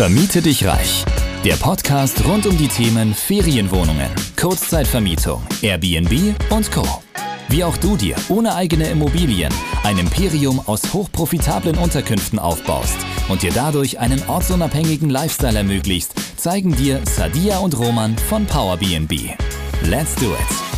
Vermiete 0.00 0.40
dich 0.40 0.66
reich. 0.66 1.04
Der 1.44 1.56
Podcast 1.56 2.24
rund 2.24 2.46
um 2.46 2.56
die 2.56 2.68
Themen 2.68 3.12
Ferienwohnungen, 3.12 4.08
Kurzzeitvermietung, 4.40 5.42
Airbnb 5.60 6.34
und 6.48 6.72
Co. 6.72 6.88
Wie 7.50 7.62
auch 7.64 7.76
du 7.76 7.98
dir 7.98 8.16
ohne 8.30 8.54
eigene 8.54 8.88
Immobilien 8.88 9.52
ein 9.84 9.98
Imperium 9.98 10.58
aus 10.58 10.94
hochprofitablen 10.94 11.76
Unterkünften 11.76 12.38
aufbaust 12.38 12.96
und 13.28 13.42
dir 13.42 13.52
dadurch 13.52 13.98
einen 13.98 14.26
ortsunabhängigen 14.26 15.10
Lifestyle 15.10 15.58
ermöglicht, 15.58 16.12
zeigen 16.38 16.74
dir 16.74 17.02
Sadia 17.04 17.58
und 17.58 17.78
Roman 17.78 18.16
von 18.16 18.46
PowerBnB. 18.46 19.34
Let's 19.82 20.14
do 20.14 20.32
it! 20.32 20.69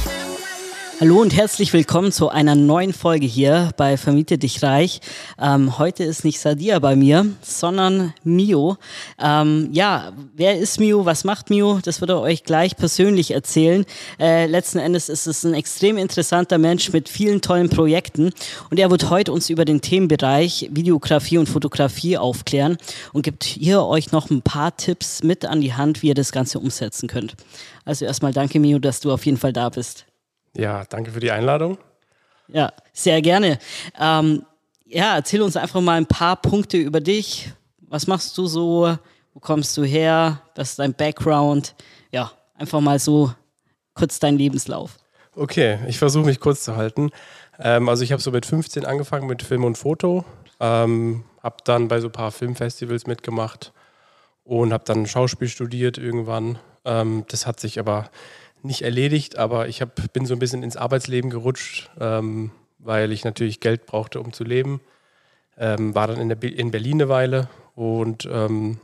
Hallo 1.02 1.20
und 1.20 1.34
herzlich 1.36 1.72
willkommen 1.72 2.12
zu 2.12 2.28
einer 2.28 2.54
neuen 2.54 2.92
Folge 2.92 3.26
hier 3.26 3.70
bei 3.76 3.96
Vermiete 3.96 4.38
dich 4.38 4.62
reich. 4.62 5.00
Ähm, 5.36 5.76
heute 5.76 6.04
ist 6.04 6.24
nicht 6.24 6.38
Sadia 6.38 6.78
bei 6.78 6.94
mir, 6.94 7.26
sondern 7.42 8.14
Mio. 8.22 8.76
Ähm, 9.20 9.68
ja, 9.72 10.12
wer 10.36 10.56
ist 10.60 10.78
Mio? 10.78 11.04
Was 11.04 11.24
macht 11.24 11.50
Mio? 11.50 11.80
Das 11.82 12.00
wird 12.00 12.10
er 12.10 12.20
euch 12.20 12.44
gleich 12.44 12.76
persönlich 12.76 13.32
erzählen. 13.32 13.84
Äh, 14.20 14.46
letzten 14.46 14.78
Endes 14.78 15.08
ist 15.08 15.26
es 15.26 15.42
ein 15.42 15.54
extrem 15.54 15.98
interessanter 15.98 16.58
Mensch 16.58 16.92
mit 16.92 17.08
vielen 17.08 17.40
tollen 17.40 17.68
Projekten 17.68 18.30
und 18.70 18.78
er 18.78 18.88
wird 18.88 19.10
heute 19.10 19.32
uns 19.32 19.50
über 19.50 19.64
den 19.64 19.80
Themenbereich 19.80 20.68
Videografie 20.70 21.38
und 21.38 21.48
Fotografie 21.48 22.16
aufklären 22.16 22.76
und 23.12 23.22
gibt 23.22 23.42
hier 23.42 23.82
euch 23.82 24.12
noch 24.12 24.30
ein 24.30 24.42
paar 24.42 24.76
Tipps 24.76 25.24
mit 25.24 25.46
an 25.46 25.62
die 25.62 25.74
Hand, 25.74 26.02
wie 26.02 26.10
ihr 26.10 26.14
das 26.14 26.30
Ganze 26.30 26.60
umsetzen 26.60 27.08
könnt. 27.08 27.34
Also 27.84 28.04
erstmal 28.04 28.32
danke 28.32 28.60
Mio, 28.60 28.78
dass 28.78 29.00
du 29.00 29.10
auf 29.10 29.26
jeden 29.26 29.38
Fall 29.38 29.52
da 29.52 29.68
bist. 29.68 30.06
Ja, 30.56 30.84
danke 30.88 31.10
für 31.10 31.20
die 31.20 31.30
Einladung. 31.30 31.78
Ja, 32.48 32.72
sehr 32.92 33.22
gerne. 33.22 33.58
Ähm, 33.98 34.44
ja, 34.86 35.16
erzähl 35.16 35.40
uns 35.42 35.56
einfach 35.56 35.80
mal 35.80 35.96
ein 35.96 36.06
paar 36.06 36.36
Punkte 36.36 36.76
über 36.76 37.00
dich. 37.00 37.50
Was 37.88 38.06
machst 38.06 38.36
du 38.36 38.46
so? 38.46 38.96
Wo 39.32 39.40
kommst 39.40 39.76
du 39.76 39.84
her? 39.84 40.42
Was 40.54 40.70
ist 40.70 40.78
dein 40.78 40.92
Background? 40.92 41.74
Ja, 42.10 42.30
einfach 42.54 42.80
mal 42.80 42.98
so 42.98 43.32
kurz 43.94 44.18
dein 44.18 44.36
Lebenslauf. 44.36 44.98
Okay, 45.34 45.78
ich 45.88 45.98
versuche 45.98 46.26
mich 46.26 46.40
kurz 46.40 46.62
zu 46.62 46.76
halten. 46.76 47.10
Ähm, 47.58 47.88
also 47.88 48.04
ich 48.04 48.12
habe 48.12 48.20
so 48.20 48.30
mit 48.30 48.44
15 48.44 48.84
angefangen 48.84 49.26
mit 49.26 49.42
Film 49.42 49.64
und 49.64 49.78
Foto, 49.78 50.24
ähm, 50.60 51.24
habe 51.42 51.56
dann 51.64 51.88
bei 51.88 52.00
so 52.00 52.08
ein 52.08 52.12
paar 52.12 52.32
Filmfestivals 52.32 53.06
mitgemacht 53.06 53.72
und 54.44 54.72
habe 54.72 54.84
dann 54.84 55.06
Schauspiel 55.06 55.48
studiert 55.48 55.96
irgendwann. 55.96 56.58
Ähm, 56.84 57.24
das 57.28 57.46
hat 57.46 57.60
sich 57.60 57.78
aber 57.78 58.10
nicht 58.64 58.82
erledigt, 58.82 59.38
aber 59.38 59.68
ich 59.68 59.80
hab, 59.80 60.12
bin 60.12 60.26
so 60.26 60.34
ein 60.34 60.38
bisschen 60.38 60.62
ins 60.62 60.76
Arbeitsleben 60.76 61.30
gerutscht, 61.30 61.90
ähm, 62.00 62.50
weil 62.78 63.12
ich 63.12 63.24
natürlich 63.24 63.60
Geld 63.60 63.86
brauchte, 63.86 64.20
um 64.20 64.32
zu 64.32 64.44
leben. 64.44 64.80
Ähm, 65.58 65.94
war 65.94 66.06
dann 66.06 66.20
in, 66.20 66.28
der, 66.28 66.42
in 66.42 66.70
Berlin 66.70 67.02
eine 67.02 67.08
Weile 67.08 67.48
und 67.74 68.28
ähm, 68.30 68.78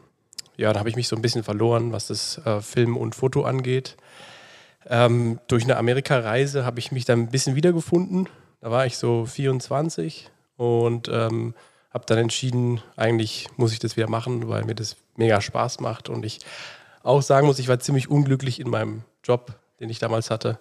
ja, 0.56 0.72
da 0.72 0.80
habe 0.80 0.88
ich 0.88 0.96
mich 0.96 1.08
so 1.08 1.16
ein 1.16 1.22
bisschen 1.22 1.44
verloren, 1.44 1.92
was 1.92 2.08
das 2.08 2.38
äh, 2.44 2.60
Film 2.60 2.96
und 2.96 3.14
Foto 3.14 3.42
angeht. 3.44 3.96
Ähm, 4.86 5.38
durch 5.48 5.64
eine 5.64 5.76
Amerika-Reise 5.76 6.64
habe 6.64 6.78
ich 6.80 6.92
mich 6.92 7.04
dann 7.04 7.20
ein 7.20 7.30
bisschen 7.30 7.54
wiedergefunden. 7.54 8.28
Da 8.60 8.70
war 8.70 8.84
ich 8.84 8.98
so 8.98 9.24
24 9.24 10.30
und 10.56 11.08
ähm, 11.08 11.54
habe 11.90 12.04
dann 12.06 12.18
entschieden, 12.18 12.80
eigentlich 12.96 13.48
muss 13.56 13.72
ich 13.72 13.78
das 13.78 13.96
wieder 13.96 14.08
machen, 14.08 14.48
weil 14.48 14.64
mir 14.64 14.74
das 14.74 14.96
mega 15.16 15.40
Spaß 15.40 15.80
macht 15.80 16.08
und 16.08 16.24
ich 16.24 16.40
auch 17.02 17.22
sagen 17.22 17.46
muss, 17.46 17.58
ich 17.58 17.68
war 17.68 17.78
ziemlich 17.78 18.10
unglücklich 18.10 18.60
in 18.60 18.68
meinem 18.68 19.02
Job 19.22 19.58
den 19.80 19.90
ich 19.90 19.98
damals 19.98 20.30
hatte. 20.30 20.58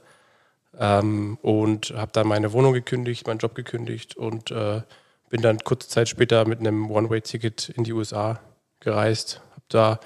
Ähm, 0.77 1.37
und 1.41 1.93
habe 1.95 2.11
dann 2.11 2.27
meine 2.27 2.53
Wohnung 2.53 2.73
gekündigt, 2.73 3.27
meinen 3.27 3.39
Job 3.39 3.55
gekündigt 3.55 4.15
und 4.15 4.51
äh, 4.51 4.81
bin 5.29 5.41
dann 5.41 5.59
kurze 5.59 5.89
Zeit 5.89 6.09
später 6.09 6.47
mit 6.47 6.59
einem 6.59 6.89
One-Way-Ticket 6.89 7.69
in 7.69 7.83
die 7.83 7.93
USA 7.93 8.39
gereist. 8.79 9.41
Habe 9.51 9.65
da 9.69 9.99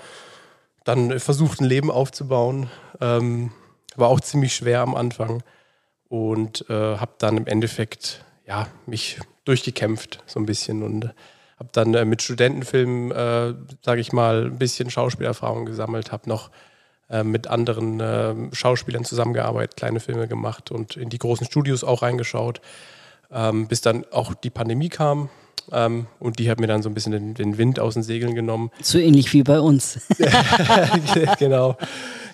dann 0.83 1.19
versucht, 1.19 1.61
ein 1.61 1.65
Leben 1.65 1.91
aufzubauen. 1.91 2.69
Ähm, 2.99 3.51
war 3.95 4.09
auch 4.09 4.21
ziemlich 4.21 4.55
schwer 4.55 4.81
am 4.81 4.95
Anfang 4.95 5.43
und 6.07 6.69
äh, 6.69 6.97
habe 6.97 7.13
dann 7.17 7.37
im 7.37 7.47
Endeffekt 7.47 8.23
ja, 8.47 8.67
mich 8.85 9.19
durchgekämpft 9.45 10.23
so 10.25 10.39
ein 10.39 10.45
bisschen 10.45 10.83
und 10.83 11.13
habe 11.57 11.69
dann 11.71 11.93
äh, 11.93 12.05
mit 12.05 12.21
Studentenfilmen, 12.21 13.11
äh, 13.11 13.53
sage 13.81 14.01
ich 14.01 14.13
mal, 14.13 14.45
ein 14.45 14.57
bisschen 14.57 14.89
Schauspielerfahrung 14.89 15.65
gesammelt, 15.65 16.11
habe 16.11 16.27
noch 16.27 16.49
äh, 17.11 17.25
mit 17.25 17.47
anderen 17.47 17.99
äh, 17.99 18.33
Schauspielern 18.53 19.03
zusammengearbeitet, 19.03 19.75
kleine 19.75 19.99
Filme 19.99 20.29
gemacht 20.29 20.71
und 20.71 20.95
in 20.95 21.09
die 21.09 21.17
großen 21.17 21.45
Studios 21.45 21.83
auch 21.83 22.03
reingeschaut, 22.03 22.61
ähm, 23.31 23.67
bis 23.67 23.81
dann 23.81 24.05
auch 24.11 24.33
die 24.33 24.49
Pandemie 24.49 24.87
kam. 24.87 25.29
Ähm, 25.73 26.07
und 26.19 26.39
die 26.39 26.49
hat 26.49 26.61
mir 26.61 26.67
dann 26.67 26.81
so 26.81 26.89
ein 26.89 26.93
bisschen 26.93 27.11
den, 27.11 27.33
den, 27.33 27.57
Wind 27.57 27.81
aus 27.81 27.95
den 27.95 28.03
Segeln 28.03 28.33
genommen. 28.33 28.71
So 28.81 28.97
ähnlich 28.97 29.33
wie 29.33 29.43
bei 29.43 29.59
uns. 29.59 29.99
genau. 31.37 31.77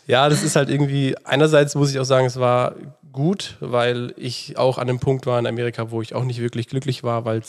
Ja, 0.06 0.30
das 0.30 0.44
ist 0.44 0.56
halt 0.56 0.70
irgendwie, 0.70 1.16
einerseits 1.24 1.74
muss 1.74 1.92
ich 1.92 2.00
auch 2.00 2.06
sagen, 2.06 2.28
es 2.28 2.40
war 2.40 2.76
gut, 3.12 3.58
weil 3.60 4.14
ich 4.16 4.58
auch 4.58 4.78
an 4.78 4.90
einem 4.90 5.00
Punkt 5.00 5.26
war 5.26 5.40
in 5.40 5.48
Amerika, 5.48 5.90
wo 5.90 6.04
ich 6.04 6.14
auch 6.14 6.24
nicht 6.24 6.40
wirklich 6.40 6.68
glücklich 6.68 7.04
war, 7.04 7.26
weil 7.26 7.42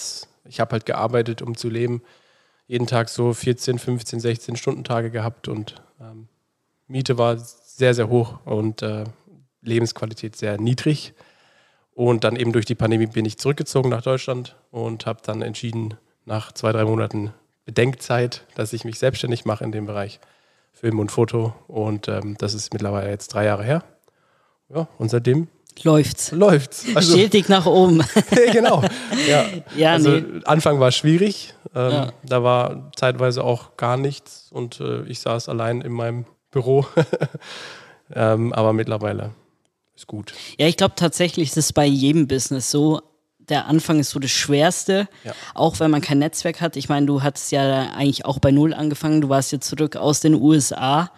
ich 0.46 0.60
habe 0.60 0.72
halt 0.72 0.86
gearbeitet, 0.86 1.42
um 1.42 1.58
zu 1.58 1.68
leben. 1.68 2.02
Jeden 2.66 2.86
Tag 2.86 3.10
so 3.10 3.34
14, 3.34 3.78
15, 3.78 4.18
16 4.18 4.56
Stunden 4.56 4.82
Tage 4.82 5.10
gehabt 5.10 5.46
und 5.46 5.74
ähm, 6.00 6.28
Miete 6.88 7.18
war 7.18 7.36
sehr, 7.38 7.94
sehr 7.94 8.08
hoch 8.08 8.40
und 8.44 8.82
äh, 8.82 9.04
Lebensqualität 9.62 10.36
sehr 10.36 10.58
niedrig. 10.58 11.14
Und 11.92 12.24
dann 12.24 12.36
eben 12.36 12.52
durch 12.52 12.64
die 12.64 12.74
Pandemie 12.74 13.06
bin 13.06 13.24
ich 13.24 13.38
zurückgezogen 13.38 13.90
nach 13.90 14.02
Deutschland 14.02 14.56
und 14.70 15.06
habe 15.06 15.20
dann 15.24 15.42
entschieden, 15.42 15.94
nach 16.24 16.52
zwei, 16.52 16.72
drei 16.72 16.84
Monaten 16.84 17.32
Bedenkzeit, 17.64 18.46
dass 18.54 18.72
ich 18.72 18.84
mich 18.84 18.98
selbstständig 18.98 19.44
mache 19.44 19.64
in 19.64 19.72
dem 19.72 19.86
Bereich 19.86 20.20
Film 20.72 21.00
und 21.00 21.10
Foto. 21.10 21.54
Und 21.66 22.08
ähm, 22.08 22.36
das 22.38 22.54
ist 22.54 22.72
mittlerweile 22.72 23.10
jetzt 23.10 23.28
drei 23.28 23.44
Jahre 23.44 23.64
her. 23.64 23.84
Ja, 24.68 24.86
und 24.98 25.10
seitdem 25.10 25.48
läuft's. 25.82 26.30
Läuft's. 26.32 26.86
Also, 26.94 27.16
Stetig 27.16 27.48
nach 27.48 27.66
oben. 27.66 28.04
genau. 28.52 28.82
Ja. 29.28 29.44
ja 29.76 29.92
also 29.92 30.10
nee. 30.10 30.40
Anfang 30.44 30.80
war 30.80 30.92
schwierig. 30.92 31.54
Ähm, 31.74 31.90
ja. 31.90 32.12
Da 32.22 32.42
war 32.42 32.92
zeitweise 32.96 33.42
auch 33.42 33.76
gar 33.76 33.96
nichts 33.96 34.48
und 34.50 34.80
äh, 34.80 35.02
ich 35.02 35.20
saß 35.20 35.48
allein 35.48 35.80
in 35.80 35.92
meinem 35.92 36.26
Büro. 36.50 36.86
ähm, 38.14 38.52
aber 38.52 38.72
mittlerweile 38.72 39.30
ist 39.94 40.06
gut. 40.06 40.32
Ja, 40.58 40.66
ich 40.66 40.76
glaube 40.76 40.94
tatsächlich 40.96 41.50
ist 41.50 41.56
es 41.56 41.72
bei 41.72 41.86
jedem 41.86 42.28
Business 42.28 42.70
so. 42.70 43.02
Der 43.38 43.66
Anfang 43.66 43.98
ist 43.98 44.10
so 44.10 44.18
das 44.18 44.30
Schwerste, 44.30 45.08
ja. 45.24 45.32
auch 45.54 45.80
wenn 45.80 45.90
man 45.90 46.02
kein 46.02 46.18
Netzwerk 46.18 46.60
hat. 46.60 46.76
Ich 46.76 46.90
meine, 46.90 47.06
du 47.06 47.22
hattest 47.22 47.50
ja 47.50 47.92
eigentlich 47.92 48.26
auch 48.26 48.40
bei 48.40 48.50
Null 48.50 48.74
angefangen. 48.74 49.22
Du 49.22 49.30
warst 49.30 49.52
jetzt 49.52 49.68
zurück 49.68 49.96
aus 49.96 50.20
den 50.20 50.34
USA 50.34 51.10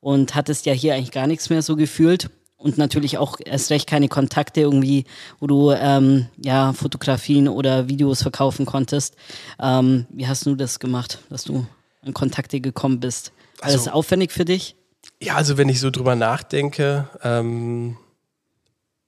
und 0.00 0.34
hattest 0.34 0.66
ja 0.66 0.72
hier 0.72 0.94
eigentlich 0.94 1.12
gar 1.12 1.28
nichts 1.28 1.48
mehr 1.48 1.62
so 1.62 1.76
gefühlt 1.76 2.28
und 2.56 2.78
natürlich 2.78 3.18
auch 3.18 3.38
erst 3.44 3.70
recht 3.70 3.88
keine 3.88 4.08
Kontakte 4.08 4.60
irgendwie, 4.60 5.04
wo 5.40 5.46
du 5.46 5.70
ähm, 5.72 6.26
ja 6.42 6.72
Fotografien 6.72 7.48
oder 7.48 7.88
Videos 7.88 8.22
verkaufen 8.22 8.66
konntest. 8.66 9.16
Ähm, 9.60 10.06
wie 10.10 10.26
hast 10.26 10.46
du 10.46 10.54
das 10.54 10.80
gemacht, 10.80 11.18
dass 11.28 11.44
du 11.44 11.66
an 12.02 12.14
Kontakte 12.14 12.60
gekommen 12.60 13.00
bist? 13.00 13.32
War 13.58 13.66
also, 13.66 13.78
das 13.78 13.88
aufwendig 13.88 14.32
für 14.32 14.44
dich? 14.44 14.75
Ja, 15.20 15.36
also 15.36 15.56
wenn 15.56 15.68
ich 15.68 15.80
so 15.80 15.90
drüber 15.90 16.14
nachdenke, 16.14 17.08
ähm, 17.22 17.96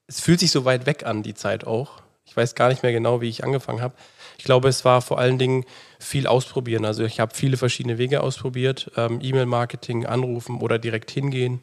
es 0.07 0.21
fühlt 0.21 0.41
sich 0.41 0.51
so 0.51 0.65
weit 0.65 0.87
weg 0.87 1.05
an, 1.05 1.23
die 1.23 1.35
Zeit 1.35 1.67
auch. 1.67 2.01
Ich 2.25 2.37
weiß 2.37 2.55
gar 2.55 2.69
nicht 2.69 2.83
mehr 2.83 2.93
genau, 2.93 3.21
wie 3.21 3.29
ich 3.29 3.45
angefangen 3.45 3.83
habe. 3.83 3.95
Ich 4.39 4.45
glaube, 4.45 4.69
es 4.69 4.85
war 4.85 5.03
vor 5.03 5.19
allen 5.19 5.39
Dingen 5.39 5.65
viel 5.99 6.27
ausprobieren. 6.27 6.85
Also 6.85 7.05
ich 7.05 7.21
habe 7.21 7.35
viele 7.35 7.57
verschiedene 7.57 7.99
Wege 7.99 8.23
ausprobiert. 8.23 8.91
Ähm, 8.97 9.19
E-Mail-Marketing, 9.23 10.07
anrufen 10.07 10.61
oder 10.61 10.79
direkt 10.79 11.11
hingehen, 11.11 11.63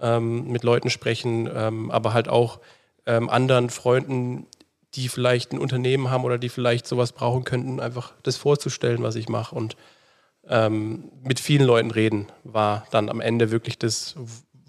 ähm, 0.00 0.48
mit 0.48 0.62
Leuten 0.62 0.90
sprechen, 0.90 1.48
ähm, 1.54 1.90
aber 1.90 2.12
halt 2.12 2.28
auch 2.28 2.60
ähm, 3.06 3.30
anderen 3.30 3.70
Freunden, 3.70 4.46
die 4.94 5.08
vielleicht 5.08 5.52
ein 5.52 5.58
Unternehmen 5.58 6.10
haben 6.10 6.24
oder 6.24 6.38
die 6.38 6.48
vielleicht 6.48 6.86
sowas 6.86 7.12
brauchen 7.12 7.44
könnten, 7.44 7.80
einfach 7.80 8.12
das 8.22 8.36
vorzustellen, 8.36 9.02
was 9.02 9.14
ich 9.16 9.28
mache. 9.28 9.54
Und 9.54 9.76
ähm, 10.48 11.10
mit 11.22 11.40
vielen 11.40 11.66
Leuten 11.66 11.90
reden 11.90 12.26
war 12.44 12.86
dann 12.90 13.08
am 13.08 13.20
Ende 13.20 13.50
wirklich 13.50 13.78
das, 13.78 14.14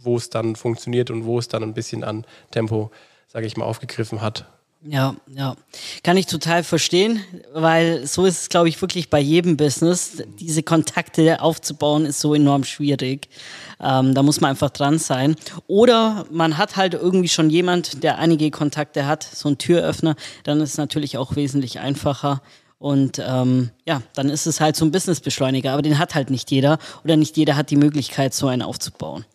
wo 0.01 0.17
es 0.17 0.29
dann 0.29 0.55
funktioniert 0.55 1.11
und 1.11 1.25
wo 1.25 1.39
es 1.39 1.47
dann 1.47 1.63
ein 1.63 1.73
bisschen 1.73 2.03
an 2.03 2.25
Tempo, 2.51 2.91
sage 3.27 3.45
ich 3.45 3.57
mal, 3.57 3.65
aufgegriffen 3.65 4.21
hat. 4.21 4.45
Ja, 4.83 5.15
ja. 5.27 5.55
Kann 6.03 6.17
ich 6.17 6.27
total 6.27 6.63
verstehen, 6.63 7.21
weil 7.53 8.05
so 8.05 8.25
ist 8.25 8.41
es, 8.41 8.49
glaube 8.49 8.69
ich, 8.69 8.79
wirklich 8.79 9.09
bei 9.09 9.19
jedem 9.19 9.57
Business. 9.57 10.23
Diese 10.39 10.61
Kontakte 10.61 11.41
aufzubauen 11.41 12.05
ist 12.05 12.19
so 12.19 12.35
enorm 12.35 12.63
schwierig. 12.63 13.27
Ähm, 13.81 14.13
da 14.13 14.21
muss 14.21 14.39
man 14.39 14.51
einfach 14.51 14.69
dran 14.69 14.99
sein. 14.99 15.35
Oder 15.65 16.25
man 16.31 16.57
hat 16.57 16.77
halt 16.77 16.93
irgendwie 16.93 17.27
schon 17.27 17.49
jemand, 17.49 18.03
der 18.03 18.19
einige 18.19 18.51
Kontakte 18.51 19.07
hat, 19.07 19.23
so 19.23 19.49
ein 19.49 19.57
Türöffner, 19.57 20.15
dann 20.43 20.61
ist 20.61 20.71
es 20.71 20.77
natürlich 20.77 21.17
auch 21.17 21.35
wesentlich 21.35 21.79
einfacher. 21.79 22.41
Und 22.79 23.19
ähm, 23.25 23.71
ja, 23.87 24.03
dann 24.13 24.29
ist 24.29 24.45
es 24.45 24.61
halt 24.61 24.75
so 24.75 24.85
ein 24.85 24.91
Businessbeschleuniger, 24.91 25.73
aber 25.73 25.81
den 25.81 25.97
hat 25.97 26.13
halt 26.13 26.29
nicht 26.29 26.51
jeder 26.51 26.77
oder 27.03 27.17
nicht 27.17 27.35
jeder 27.35 27.55
hat 27.55 27.71
die 27.71 27.75
Möglichkeit, 27.75 28.35
so 28.35 28.47
einen 28.47 28.61
aufzubauen. 28.61 29.25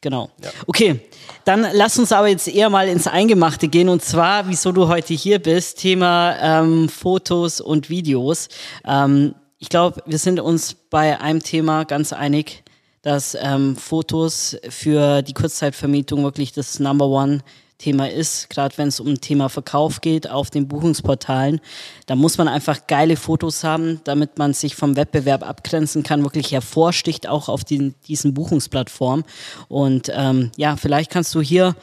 Genau. 0.00 0.30
Ja. 0.42 0.50
Okay, 0.66 1.00
dann 1.44 1.66
lass 1.72 1.98
uns 1.98 2.12
aber 2.12 2.28
jetzt 2.28 2.48
eher 2.48 2.70
mal 2.70 2.88
ins 2.88 3.06
Eingemachte 3.06 3.68
gehen 3.68 3.88
und 3.88 4.02
zwar, 4.02 4.48
wieso 4.48 4.72
du 4.72 4.88
heute 4.88 5.14
hier 5.14 5.40
bist, 5.40 5.78
Thema 5.78 6.36
ähm, 6.40 6.88
Fotos 6.88 7.60
und 7.60 7.88
Videos. 7.88 8.48
Ähm, 8.84 9.34
ich 9.58 9.68
glaube, 9.68 10.02
wir 10.06 10.18
sind 10.18 10.38
uns 10.40 10.74
bei 10.74 11.20
einem 11.20 11.42
Thema 11.42 11.84
ganz 11.84 12.12
einig, 12.12 12.62
dass 13.02 13.36
ähm, 13.40 13.76
Fotos 13.76 14.56
für 14.68 15.22
die 15.22 15.34
Kurzzeitvermietung 15.34 16.22
wirklich 16.22 16.52
das 16.52 16.78
Number 16.78 17.06
One 17.06 17.40
Thema 17.78 18.10
ist, 18.10 18.50
gerade 18.50 18.76
wenn 18.76 18.88
es 18.88 18.98
um 18.98 19.20
Thema 19.20 19.48
Verkauf 19.48 20.00
geht 20.00 20.28
auf 20.28 20.50
den 20.50 20.66
Buchungsportalen. 20.66 21.60
Da 22.06 22.16
muss 22.16 22.36
man 22.36 22.48
einfach 22.48 22.88
geile 22.88 23.16
Fotos 23.16 23.62
haben, 23.62 24.00
damit 24.02 24.36
man 24.36 24.52
sich 24.52 24.74
vom 24.74 24.96
Wettbewerb 24.96 25.48
abgrenzen 25.48 26.02
kann, 26.02 26.24
wirklich 26.24 26.50
hervorsticht 26.50 27.28
auch 27.28 27.48
auf 27.48 27.62
den, 27.62 27.94
diesen 28.08 28.34
Buchungsplattformen. 28.34 29.24
Und 29.68 30.10
ähm, 30.12 30.50
ja, 30.56 30.76
vielleicht 30.76 31.10
kannst 31.10 31.34
du 31.36 31.40
hier 31.40 31.76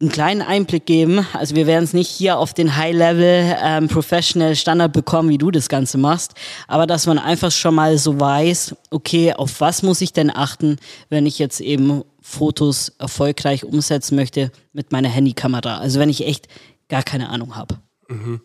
einen 0.00 0.10
kleinen 0.10 0.42
Einblick 0.42 0.86
geben. 0.86 1.26
Also 1.34 1.54
wir 1.54 1.66
werden 1.66 1.84
es 1.84 1.92
nicht 1.92 2.08
hier 2.08 2.38
auf 2.38 2.54
den 2.54 2.76
High-Level 2.76 3.56
ähm, 3.62 3.88
Professional 3.88 4.56
Standard 4.56 4.92
bekommen, 4.92 5.28
wie 5.28 5.38
du 5.38 5.50
das 5.50 5.68
Ganze 5.68 5.98
machst, 5.98 6.32
aber 6.68 6.86
dass 6.86 7.06
man 7.06 7.18
einfach 7.18 7.50
schon 7.50 7.74
mal 7.74 7.98
so 7.98 8.18
weiß, 8.18 8.76
okay, 8.90 9.34
auf 9.34 9.60
was 9.60 9.82
muss 9.82 10.00
ich 10.00 10.12
denn 10.12 10.34
achten, 10.34 10.78
wenn 11.10 11.26
ich 11.26 11.38
jetzt 11.38 11.60
eben 11.60 12.02
Fotos 12.30 12.90
erfolgreich 12.98 13.64
umsetzen 13.64 14.14
möchte 14.14 14.52
mit 14.72 14.92
meiner 14.92 15.08
Handykamera. 15.08 15.78
Also 15.78 15.98
wenn 15.98 16.08
ich 16.08 16.24
echt 16.24 16.46
gar 16.88 17.02
keine 17.02 17.28
Ahnung 17.28 17.56
habe. 17.56 17.80
Mhm. 18.06 18.40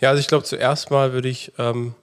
Ja, 0.00 0.10
also 0.10 0.20
ich 0.20 0.26
glaube, 0.26 0.44
zuerst 0.44 0.90
mal 0.90 1.12
würde 1.12 1.28
ich 1.28 1.52
ähm, 1.56 1.94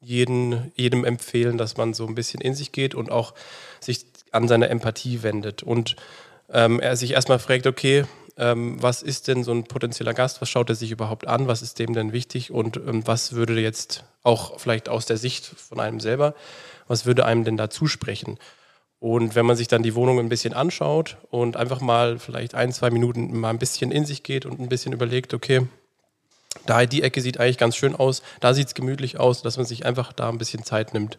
jeden, 0.00 0.72
jedem 0.74 1.04
empfehlen, 1.04 1.58
dass 1.58 1.76
man 1.76 1.92
so 1.92 2.06
ein 2.06 2.14
bisschen 2.14 2.40
in 2.40 2.54
sich 2.54 2.72
geht 2.72 2.94
und 2.94 3.10
auch 3.10 3.34
sich 3.80 4.06
an 4.30 4.48
seine 4.48 4.70
Empathie 4.70 5.22
wendet 5.22 5.62
und 5.62 5.96
ähm, 6.48 6.80
er 6.80 6.96
sich 6.96 7.12
erstmal 7.12 7.38
fragt, 7.38 7.66
okay, 7.66 8.04
ähm, 8.38 8.82
was 8.82 9.02
ist 9.02 9.28
denn 9.28 9.44
so 9.44 9.52
ein 9.52 9.64
potenzieller 9.64 10.14
Gast, 10.14 10.40
was 10.40 10.48
schaut 10.48 10.70
er 10.70 10.74
sich 10.74 10.90
überhaupt 10.90 11.26
an, 11.26 11.48
was 11.48 11.60
ist 11.60 11.78
dem 11.78 11.92
denn 11.92 12.14
wichtig 12.14 12.50
und 12.50 12.78
ähm, 12.78 13.06
was 13.06 13.34
würde 13.34 13.60
jetzt 13.60 14.04
auch 14.22 14.58
vielleicht 14.58 14.88
aus 14.88 15.04
der 15.04 15.18
Sicht 15.18 15.44
von 15.44 15.80
einem 15.80 16.00
selber, 16.00 16.34
was 16.88 17.04
würde 17.04 17.26
einem 17.26 17.44
denn 17.44 17.58
da 17.58 17.68
zusprechen? 17.68 18.38
Und 19.02 19.34
wenn 19.34 19.46
man 19.46 19.56
sich 19.56 19.66
dann 19.66 19.82
die 19.82 19.96
Wohnung 19.96 20.20
ein 20.20 20.28
bisschen 20.28 20.54
anschaut 20.54 21.16
und 21.32 21.56
einfach 21.56 21.80
mal 21.80 22.20
vielleicht 22.20 22.54
ein, 22.54 22.72
zwei 22.72 22.88
Minuten 22.88 23.36
mal 23.36 23.50
ein 23.50 23.58
bisschen 23.58 23.90
in 23.90 24.06
sich 24.06 24.22
geht 24.22 24.46
und 24.46 24.60
ein 24.60 24.68
bisschen 24.68 24.92
überlegt, 24.92 25.34
okay, 25.34 25.66
da 26.66 26.86
die 26.86 27.02
Ecke 27.02 27.20
sieht 27.20 27.40
eigentlich 27.40 27.58
ganz 27.58 27.74
schön 27.74 27.96
aus, 27.96 28.22
da 28.38 28.54
sieht 28.54 28.68
es 28.68 28.74
gemütlich 28.74 29.18
aus, 29.18 29.42
dass 29.42 29.56
man 29.56 29.66
sich 29.66 29.84
einfach 29.84 30.12
da 30.12 30.28
ein 30.28 30.38
bisschen 30.38 30.62
Zeit 30.62 30.94
nimmt. 30.94 31.18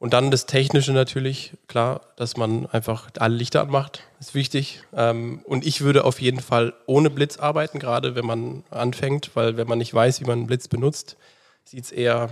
Und 0.00 0.14
dann 0.14 0.32
das 0.32 0.46
Technische 0.46 0.92
natürlich, 0.92 1.52
klar, 1.68 2.00
dass 2.16 2.36
man 2.36 2.66
einfach 2.66 3.08
alle 3.20 3.36
Lichter 3.36 3.60
anmacht, 3.62 4.02
ist 4.18 4.34
wichtig. 4.34 4.82
Ähm, 4.92 5.42
und 5.44 5.64
ich 5.64 5.80
würde 5.82 6.04
auf 6.04 6.20
jeden 6.20 6.40
Fall 6.40 6.74
ohne 6.86 7.08
Blitz 7.08 7.36
arbeiten, 7.36 7.78
gerade 7.78 8.16
wenn 8.16 8.26
man 8.26 8.64
anfängt, 8.70 9.30
weil 9.34 9.56
wenn 9.56 9.68
man 9.68 9.78
nicht 9.78 9.94
weiß, 9.94 10.20
wie 10.20 10.24
man 10.24 10.40
einen 10.40 10.48
Blitz 10.48 10.66
benutzt, 10.66 11.16
sieht 11.62 11.84
es 11.84 11.92
eher 11.92 12.30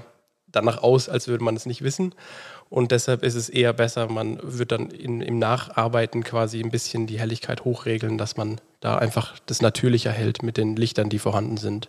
danach 0.49 0.83
aus, 0.83 1.09
als 1.09 1.29
würde 1.29 1.45
man 1.45 1.55
es 1.55 1.65
nicht 1.65 1.83
wissen. 1.83 2.13
Und 2.71 2.93
deshalb 2.93 3.25
ist 3.25 3.35
es 3.35 3.49
eher 3.49 3.73
besser, 3.73 4.09
man 4.09 4.39
wird 4.43 4.71
dann 4.71 4.91
in, 4.91 5.21
im 5.21 5.41
Nacharbeiten 5.41 6.23
quasi 6.23 6.63
ein 6.63 6.71
bisschen 6.71 7.09
die 7.09 7.19
Helligkeit 7.19 7.65
hochregeln, 7.65 8.17
dass 8.17 8.37
man 8.37 8.61
da 8.79 8.97
einfach 8.97 9.39
das 9.47 9.61
Natürlicher 9.61 10.13
hält 10.13 10.45
mit 10.45 10.57
den 10.57 10.77
Lichtern, 10.77 11.11
die 11.11 11.19
vorhanden 11.19 11.57
sind. 11.57 11.89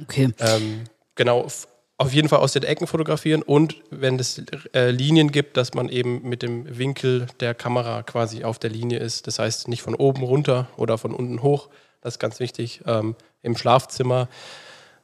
Okay. 0.00 0.32
Ähm, 0.38 0.84
genau, 1.16 1.48
auf 1.96 2.12
jeden 2.12 2.28
Fall 2.28 2.38
aus 2.38 2.52
den 2.52 2.62
Ecken 2.62 2.86
fotografieren 2.86 3.42
und 3.42 3.76
wenn 3.90 4.18
es 4.18 4.42
äh, 4.72 4.90
Linien 4.90 5.32
gibt, 5.32 5.56
dass 5.56 5.74
man 5.74 5.88
eben 5.88 6.22
mit 6.28 6.42
dem 6.42 6.78
Winkel 6.78 7.26
der 7.40 7.54
Kamera 7.54 8.04
quasi 8.04 8.44
auf 8.44 8.60
der 8.60 8.70
Linie 8.70 8.98
ist. 8.98 9.26
Das 9.26 9.40
heißt 9.40 9.66
nicht 9.66 9.82
von 9.82 9.96
oben 9.96 10.22
runter 10.22 10.68
oder 10.76 10.96
von 10.96 11.12
unten 11.12 11.42
hoch. 11.42 11.68
Das 12.00 12.14
ist 12.14 12.18
ganz 12.20 12.38
wichtig. 12.38 12.82
Ähm, 12.86 13.16
Im 13.42 13.56
Schlafzimmer 13.56 14.28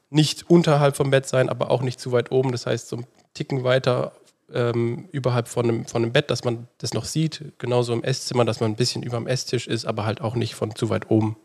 nicht 0.09 0.51
unterhalb 0.51 0.97
vom 0.97 1.11
Bett 1.11 1.27
sein, 1.27 1.49
aber 1.49 1.71
auch 1.71 1.83
nicht 1.83 2.01
zu 2.01 2.13
weit 2.13 2.31
oben. 2.33 2.53
Das 2.53 2.67
heißt 2.67 2.89
so 2.89 2.97
ein 2.97 3.07
Ticken 3.35 3.63
weiter 3.63 4.13
ähm, 4.53 5.09
überhalb 5.13 5.49
von 5.49 5.65
einem, 5.65 5.85
von 5.87 6.03
einem 6.03 6.13
Bett, 6.13 6.31
dass 6.31 6.45
man 6.45 6.67
das 6.79 6.95
noch 6.95 7.05
sieht. 7.05 7.53
Genauso 7.59 7.93
im 7.93 8.03
Esszimmer, 8.03 8.45
dass 8.45 8.61
man 8.61 8.73
ein 8.73 8.77
bisschen 8.77 9.03
über 9.03 9.19
dem 9.19 9.27
Esstisch 9.27 9.67
ist, 9.67 9.85
aber 9.85 10.05
halt 10.05 10.21
auch 10.21 10.35
nicht 10.35 10.55
von 10.55 10.75
zu 10.75 10.89
weit 10.91 11.11
oben. 11.11 11.37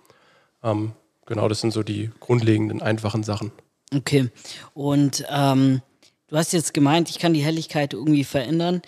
Ähm, 0.63 0.93
genau, 1.25 1.47
das 1.47 1.61
sind 1.61 1.71
so 1.71 1.83
die 1.83 2.11
grundlegenden, 2.19 2.81
einfachen 2.81 3.23
Sachen. 3.23 3.51
Okay. 3.93 4.29
Und 4.73 5.25
ähm, 5.29 5.81
du 6.27 6.37
hast 6.37 6.53
jetzt 6.53 6.73
gemeint, 6.73 7.09
ich 7.09 7.19
kann 7.19 7.33
die 7.33 7.43
Helligkeit 7.43 7.93
irgendwie 7.93 8.23
verändern. 8.23 8.81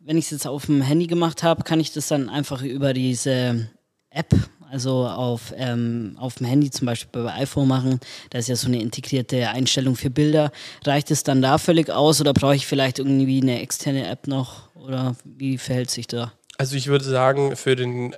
Wenn 0.00 0.18
ich 0.18 0.26
es 0.26 0.30
jetzt 0.30 0.46
auf 0.46 0.66
dem 0.66 0.82
Handy 0.82 1.06
gemacht 1.06 1.42
habe, 1.42 1.62
kann 1.62 1.80
ich 1.80 1.92
das 1.92 2.08
dann 2.08 2.28
einfach 2.28 2.62
über 2.62 2.92
diese 2.94 3.70
App, 4.10 4.34
also 4.70 5.06
auf, 5.06 5.52
ähm, 5.56 6.16
auf 6.18 6.36
dem 6.36 6.46
Handy 6.46 6.70
zum 6.70 6.86
Beispiel 6.86 7.22
bei 7.22 7.32
iPhone 7.34 7.68
machen. 7.68 8.00
Da 8.30 8.38
ist 8.38 8.48
ja 8.48 8.56
so 8.56 8.68
eine 8.68 8.80
integrierte 8.80 9.48
Einstellung 9.48 9.96
für 9.96 10.10
Bilder. 10.10 10.52
Reicht 10.84 11.10
es 11.10 11.24
dann 11.24 11.42
da 11.42 11.58
völlig 11.58 11.90
aus 11.90 12.20
oder 12.20 12.32
brauche 12.32 12.54
ich 12.54 12.66
vielleicht 12.66 12.98
irgendwie 12.98 13.40
eine 13.40 13.60
externe 13.60 14.06
App 14.06 14.26
noch? 14.26 14.74
Oder 14.74 15.16
wie 15.24 15.58
verhält 15.58 15.90
sich 15.90 16.06
da? 16.06 16.32
Also 16.58 16.76
ich 16.76 16.86
würde 16.86 17.04
sagen, 17.04 17.56
für 17.56 17.76
den 17.76 18.14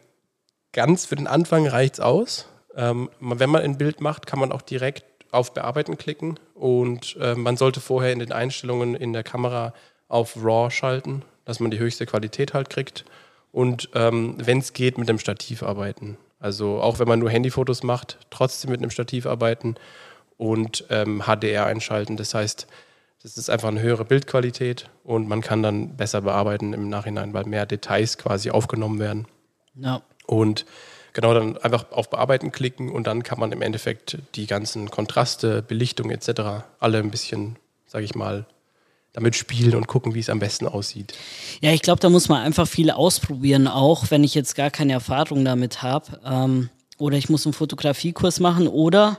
ganz 0.72 1.06
für 1.06 1.16
den 1.16 1.26
Anfang 1.26 1.66
reicht 1.66 1.94
es 1.94 2.00
aus. 2.00 2.46
Ähm, 2.75 3.10
wenn 3.20 3.50
man 3.50 3.62
ein 3.62 3.78
Bild 3.78 4.00
macht, 4.00 4.26
kann 4.26 4.38
man 4.38 4.52
auch 4.52 4.62
direkt 4.62 5.05
auf 5.31 5.55
Bearbeiten 5.55 5.96
klicken 5.96 6.38
und 6.55 7.16
äh, 7.20 7.34
man 7.34 7.56
sollte 7.56 7.81
vorher 7.81 8.12
in 8.12 8.19
den 8.19 8.32
Einstellungen 8.32 8.94
in 8.94 9.12
der 9.12 9.22
Kamera 9.22 9.72
auf 10.08 10.37
RAW 10.37 10.70
schalten, 10.70 11.22
dass 11.44 11.58
man 11.58 11.70
die 11.70 11.78
höchste 11.78 12.05
Qualität 12.05 12.52
halt 12.52 12.69
kriegt 12.69 13.05
und 13.50 13.90
ähm, 13.94 14.34
wenn 14.38 14.58
es 14.58 14.72
geht, 14.72 14.98
mit 14.98 15.08
dem 15.08 15.19
Stativ 15.19 15.62
arbeiten. 15.62 16.16
Also 16.43 16.81
auch 16.81 16.99
wenn 16.99 17.09
man 17.09 17.21
nur 17.21 17.31
Handyfotos 17.31 17.83
macht, 17.83 18.19
trotzdem 18.31 18.71
mit 18.71 18.81
einem 18.81 18.91
Stativ 18.91 19.27
arbeiten 19.27 19.77
und 20.37 20.85
ähm, 20.91 21.23
HDR 21.23 21.67
einschalten. 21.67 22.17
Das 22.17 22.35
heißt, 22.35 22.67
das 23.23 23.39
ist 23.39 23.49
einfach 23.49 23.69
eine 23.69 23.81
höhere 23.81 24.05
Bildqualität 24.05 24.91
und 25.05 25.29
man 25.29 25.41
kann 25.41 25.62
dann 25.62 25.97
besser 25.97 26.21
bearbeiten 26.23 26.73
im 26.73 26.89
Nachhinein, 26.89 27.33
weil 27.33 27.44
mehr 27.44 27.65
Details 27.65 28.19
quasi 28.19 28.50
aufgenommen 28.50 28.99
werden. 28.99 29.27
Ja. 29.77 30.03
Und 30.27 30.67
Genau, 31.12 31.35
dann 31.35 31.59
einfach 31.59 31.91
auf 31.91 32.09
Bearbeiten 32.09 32.53
klicken 32.53 32.91
und 32.91 33.06
dann 33.06 33.23
kann 33.23 33.39
man 33.39 33.53
im 33.53 33.61
Endeffekt 33.61 34.19
die 34.35 34.47
ganzen 34.47 34.91
Kontraste, 34.91 35.62
Belichtung 35.62 36.11
etc. 36.11 36.65
alle 36.79 36.99
ein 36.99 37.11
bisschen, 37.11 37.56
sage 37.87 38.05
ich 38.05 38.15
mal, 38.15 38.47
damit 39.12 39.37
spielen 39.37 39.75
und 39.75 39.87
gucken, 39.87 40.14
wie 40.14 40.20
es 40.20 40.31
am 40.31 40.38
besten 40.38 40.67
aussieht. 40.67 41.12
Ja, 41.61 41.73
ich 41.73 41.82
glaube, 41.82 42.00
da 42.00 42.09
muss 42.09 42.29
man 42.29 42.43
einfach 42.43 42.67
viel 42.67 42.91
ausprobieren, 42.91 43.69
auch 43.69 44.11
wenn 44.11 44.25
ich 44.25 44.35
jetzt 44.35 44.55
gar 44.55 44.70
keine 44.70 44.94
Erfahrung 44.94 45.44
damit 45.44 45.82
habe. 45.82 46.20
Ähm, 46.25 46.70
oder 46.99 47.17
ich 47.17 47.29
muss 47.29 47.47
einen 47.47 47.53
Fotografiekurs 47.53 48.41
machen 48.41 48.69
oder 48.69 49.19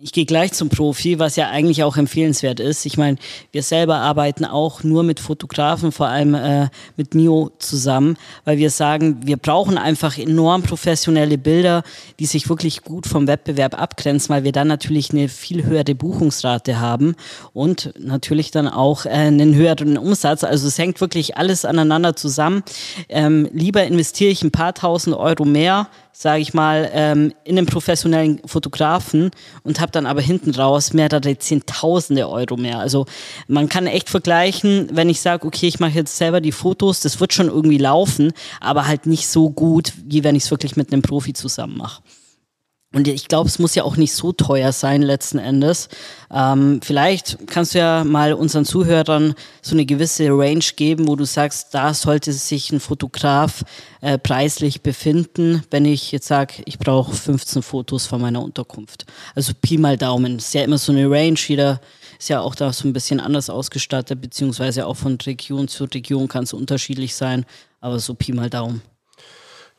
ich 0.00 0.12
gehe 0.12 0.24
gleich 0.24 0.52
zum 0.52 0.70
Profi, 0.70 1.20
was 1.20 1.36
ja 1.36 1.50
eigentlich 1.50 1.84
auch 1.84 1.96
empfehlenswert 1.96 2.58
ist. 2.58 2.84
Ich 2.84 2.96
meine, 2.96 3.16
wir 3.52 3.62
selber 3.62 3.98
arbeiten 3.98 4.44
auch 4.44 4.82
nur 4.82 5.04
mit 5.04 5.20
Fotografen, 5.20 5.92
vor 5.92 6.08
allem 6.08 6.34
äh, 6.34 6.68
mit 6.96 7.14
Mio 7.14 7.52
zusammen, 7.60 8.16
weil 8.44 8.58
wir 8.58 8.70
sagen, 8.70 9.24
wir 9.24 9.36
brauchen 9.36 9.78
einfach 9.78 10.18
enorm 10.18 10.62
professionelle 10.64 11.38
Bilder, 11.38 11.84
die 12.18 12.26
sich 12.26 12.48
wirklich 12.48 12.82
gut 12.82 13.06
vom 13.06 13.28
Wettbewerb 13.28 13.80
abgrenzen, 13.80 14.34
weil 14.34 14.42
wir 14.42 14.50
dann 14.50 14.66
natürlich 14.66 15.12
eine 15.12 15.28
viel 15.28 15.64
höhere 15.64 15.94
Buchungsrate 15.94 16.80
haben 16.80 17.14
und 17.52 17.94
natürlich 17.96 18.50
dann 18.50 18.66
auch 18.66 19.06
äh, 19.06 19.10
einen 19.10 19.54
höheren 19.54 19.96
Umsatz. 19.96 20.42
Also 20.42 20.66
es 20.66 20.76
hängt 20.76 21.00
wirklich 21.00 21.36
alles 21.36 21.64
aneinander 21.64 22.16
zusammen. 22.16 22.64
Ähm, 23.08 23.48
lieber 23.52 23.84
investiere 23.84 24.32
ich 24.32 24.42
ein 24.42 24.50
paar 24.50 24.74
tausend 24.74 25.14
Euro 25.14 25.44
mehr 25.44 25.88
sage 26.16 26.40
ich 26.40 26.54
mal, 26.54 26.88
ähm, 26.92 27.34
in 27.42 27.58
einen 27.58 27.66
professionellen 27.66 28.40
Fotografen 28.46 29.32
und 29.64 29.80
habe 29.84 29.92
dann 29.92 30.06
aber 30.06 30.22
hinten 30.22 30.54
raus 30.54 30.94
mehrere 30.94 31.38
Zehntausende 31.38 32.28
Euro 32.28 32.56
mehr. 32.56 32.78
Also 32.78 33.04
man 33.48 33.68
kann 33.68 33.86
echt 33.86 34.08
vergleichen, 34.08 34.88
wenn 34.92 35.10
ich 35.10 35.20
sage, 35.20 35.46
okay, 35.46 35.68
ich 35.68 35.78
mache 35.78 35.92
jetzt 35.92 36.16
selber 36.16 36.40
die 36.40 36.52
Fotos, 36.52 37.00
das 37.00 37.20
wird 37.20 37.34
schon 37.34 37.48
irgendwie 37.48 37.76
laufen, 37.76 38.32
aber 38.60 38.86
halt 38.86 39.04
nicht 39.04 39.28
so 39.28 39.50
gut, 39.50 39.92
wie 40.06 40.24
wenn 40.24 40.36
ich 40.36 40.44
es 40.44 40.50
wirklich 40.50 40.74
mit 40.76 40.90
einem 40.90 41.02
Profi 41.02 41.34
zusammen 41.34 41.76
mache. 41.76 42.02
Und 42.94 43.08
ich 43.08 43.26
glaube, 43.26 43.48
es 43.48 43.58
muss 43.58 43.74
ja 43.74 43.82
auch 43.82 43.96
nicht 43.96 44.14
so 44.14 44.30
teuer 44.32 44.70
sein 44.70 45.02
letzten 45.02 45.38
Endes. 45.38 45.88
Ähm, 46.32 46.80
vielleicht 46.80 47.38
kannst 47.48 47.74
du 47.74 47.80
ja 47.80 48.04
mal 48.04 48.32
unseren 48.32 48.64
Zuhörern 48.64 49.34
so 49.62 49.74
eine 49.74 49.84
gewisse 49.84 50.28
Range 50.28 50.64
geben, 50.76 51.08
wo 51.08 51.16
du 51.16 51.24
sagst, 51.24 51.74
da 51.74 51.92
sollte 51.92 52.32
sich 52.32 52.70
ein 52.70 52.78
Fotograf 52.78 53.64
äh, 54.00 54.16
preislich 54.16 54.82
befinden, 54.82 55.64
wenn 55.72 55.84
ich 55.86 56.12
jetzt 56.12 56.28
sage, 56.28 56.62
ich 56.66 56.78
brauche 56.78 57.12
15 57.12 57.62
Fotos 57.62 58.06
von 58.06 58.20
meiner 58.20 58.40
Unterkunft. 58.40 59.06
Also 59.34 59.54
Pi 59.60 59.76
mal 59.76 59.96
Daumen. 59.96 60.38
Ist 60.38 60.54
ja 60.54 60.62
immer 60.62 60.78
so 60.78 60.92
eine 60.92 61.10
Range. 61.10 61.38
Jeder 61.48 61.80
ist 62.20 62.28
ja 62.28 62.40
auch 62.40 62.54
da 62.54 62.72
so 62.72 62.86
ein 62.86 62.92
bisschen 62.92 63.18
anders 63.18 63.50
ausgestattet, 63.50 64.20
beziehungsweise 64.20 64.86
auch 64.86 64.96
von 64.96 65.18
Region 65.20 65.66
zu 65.66 65.84
Region 65.84 66.28
kann 66.28 66.44
es 66.44 66.52
unterschiedlich 66.52 67.16
sein. 67.16 67.44
Aber 67.80 67.98
so 67.98 68.14
Pi 68.14 68.32
mal 68.32 68.48
Daumen. 68.48 68.93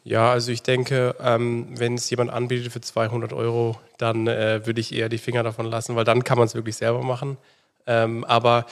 Ja, 0.05 0.31
also 0.31 0.51
ich 0.51 0.62
denke, 0.62 1.15
ähm, 1.19 1.67
wenn 1.71 1.95
es 1.95 2.07
jemand 2.12 2.29
anbietet 2.29 2.71
für 2.71 2.79
200 2.79 3.33
Euro, 3.33 3.79
dann 3.97 4.27
äh, 4.27 4.63
würde 4.63 4.79
ich 4.79 4.93
eher 4.93 5.09
die 5.09 5.17
Finger 5.17 5.41
davon 5.41 5.65
lassen, 5.65 5.95
weil 5.95 6.03
dann 6.05 6.24
kann 6.24 6.38
man 6.38 6.45
es 6.45 6.53
wirklich 6.53 6.75
selber 6.75 7.01
machen. 7.01 7.38
Ähm, 7.88 8.24
aber 8.24 8.67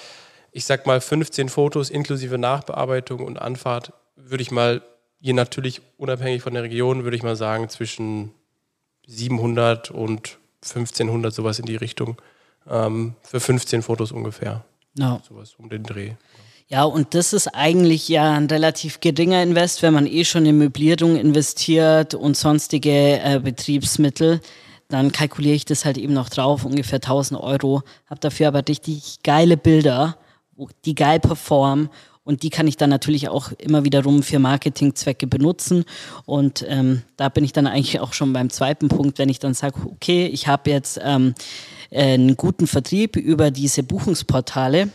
ich 0.52 0.66
sag 0.66 0.86
mal, 0.86 1.02
15 1.02 1.50
Fotos 1.50 1.90
inklusive 1.90 2.38
Nachbearbeitung 2.38 3.26
und 3.26 3.42
Anfahrt 3.42 3.94
würde 4.16 4.44
ich 4.44 4.52
mal, 4.52 4.84
je 5.20 5.34
natürlich 5.34 5.82
unabhängig 5.98 6.44
von 6.44 6.54
der 6.54 6.62
Region, 6.62 7.04
würde 7.04 7.18
ich 7.18 7.24
mal 7.24 7.36
sagen, 7.36 7.68
zwischen 7.68 8.32
700 9.08 9.90
und 9.90 10.38
1500 10.62 11.34
sowas 11.34 11.58
in 11.58 11.66
die 11.66 11.76
Richtung. 11.76 12.22
Ähm, 12.70 13.16
für 13.24 13.40
15 13.40 13.82
Fotos 13.82 14.12
ungefähr. 14.12 14.64
Ja. 15.00 15.20
Sowas 15.28 15.56
um 15.58 15.68
den 15.68 15.82
Dreh. 15.82 16.10
Ja, 16.10 16.16
und 16.86 17.14
das 17.14 17.34
ist 17.34 17.48
eigentlich 17.48 18.08
ja 18.10 18.34
ein 18.34 18.48
relativ 18.48 19.00
geringer 19.00 19.44
Invest, 19.44 19.82
wenn 19.82 19.94
man 19.94 20.08
eh 20.08 20.26
schon 20.26 20.46
in 20.46 20.58
Möblierung 20.58 21.18
investiert 21.18 22.16
und 22.16 22.36
sonstige 22.36 23.20
äh, 23.20 23.40
Betriebsmittel. 23.44 24.42
Dann 24.90 25.12
kalkuliere 25.12 25.56
ich 25.56 25.66
das 25.66 25.86
halt 25.86 25.98
eben 25.98 26.14
noch 26.14 26.30
drauf, 26.30 26.66
ungefähr 26.66 26.98
1000 26.98 27.40
Euro. 27.40 27.84
Habe 28.08 28.20
dafür 28.20 28.48
aber 28.48 28.64
richtig 28.68 29.18
geile 29.24 29.58
Bilder, 29.58 30.18
die 30.86 30.96
geil 30.96 31.20
performen 31.20 31.90
und 32.24 32.44
die 32.44 32.50
kann 32.50 32.68
ich 32.68 32.78
dann 32.78 32.90
natürlich 32.90 33.28
auch 33.28 33.52
immer 33.58 33.84
wiederum 33.84 34.24
für 34.24 34.40
Marketingzwecke 34.40 35.28
benutzen. 35.28 35.84
Und 36.26 36.66
ähm, 36.68 37.02
da 37.18 37.30
bin 37.30 37.44
ich 37.44 37.52
dann 37.52 37.68
eigentlich 37.68 38.00
auch 38.00 38.14
schon 38.14 38.32
beim 38.32 38.50
zweiten 38.50 38.88
Punkt, 38.88 39.20
wenn 39.20 39.30
ich 39.30 39.40
dann 39.40 39.54
sage, 39.54 39.76
okay, 39.86 40.28
ich 40.28 40.48
habe 40.48 40.72
jetzt 40.72 41.00
ähm, 41.04 41.36
einen 41.92 42.38
guten 42.38 42.68
Vertrieb 42.68 43.18
über 43.18 43.52
diese 43.52 43.84
Buchungsportale. 43.84 44.90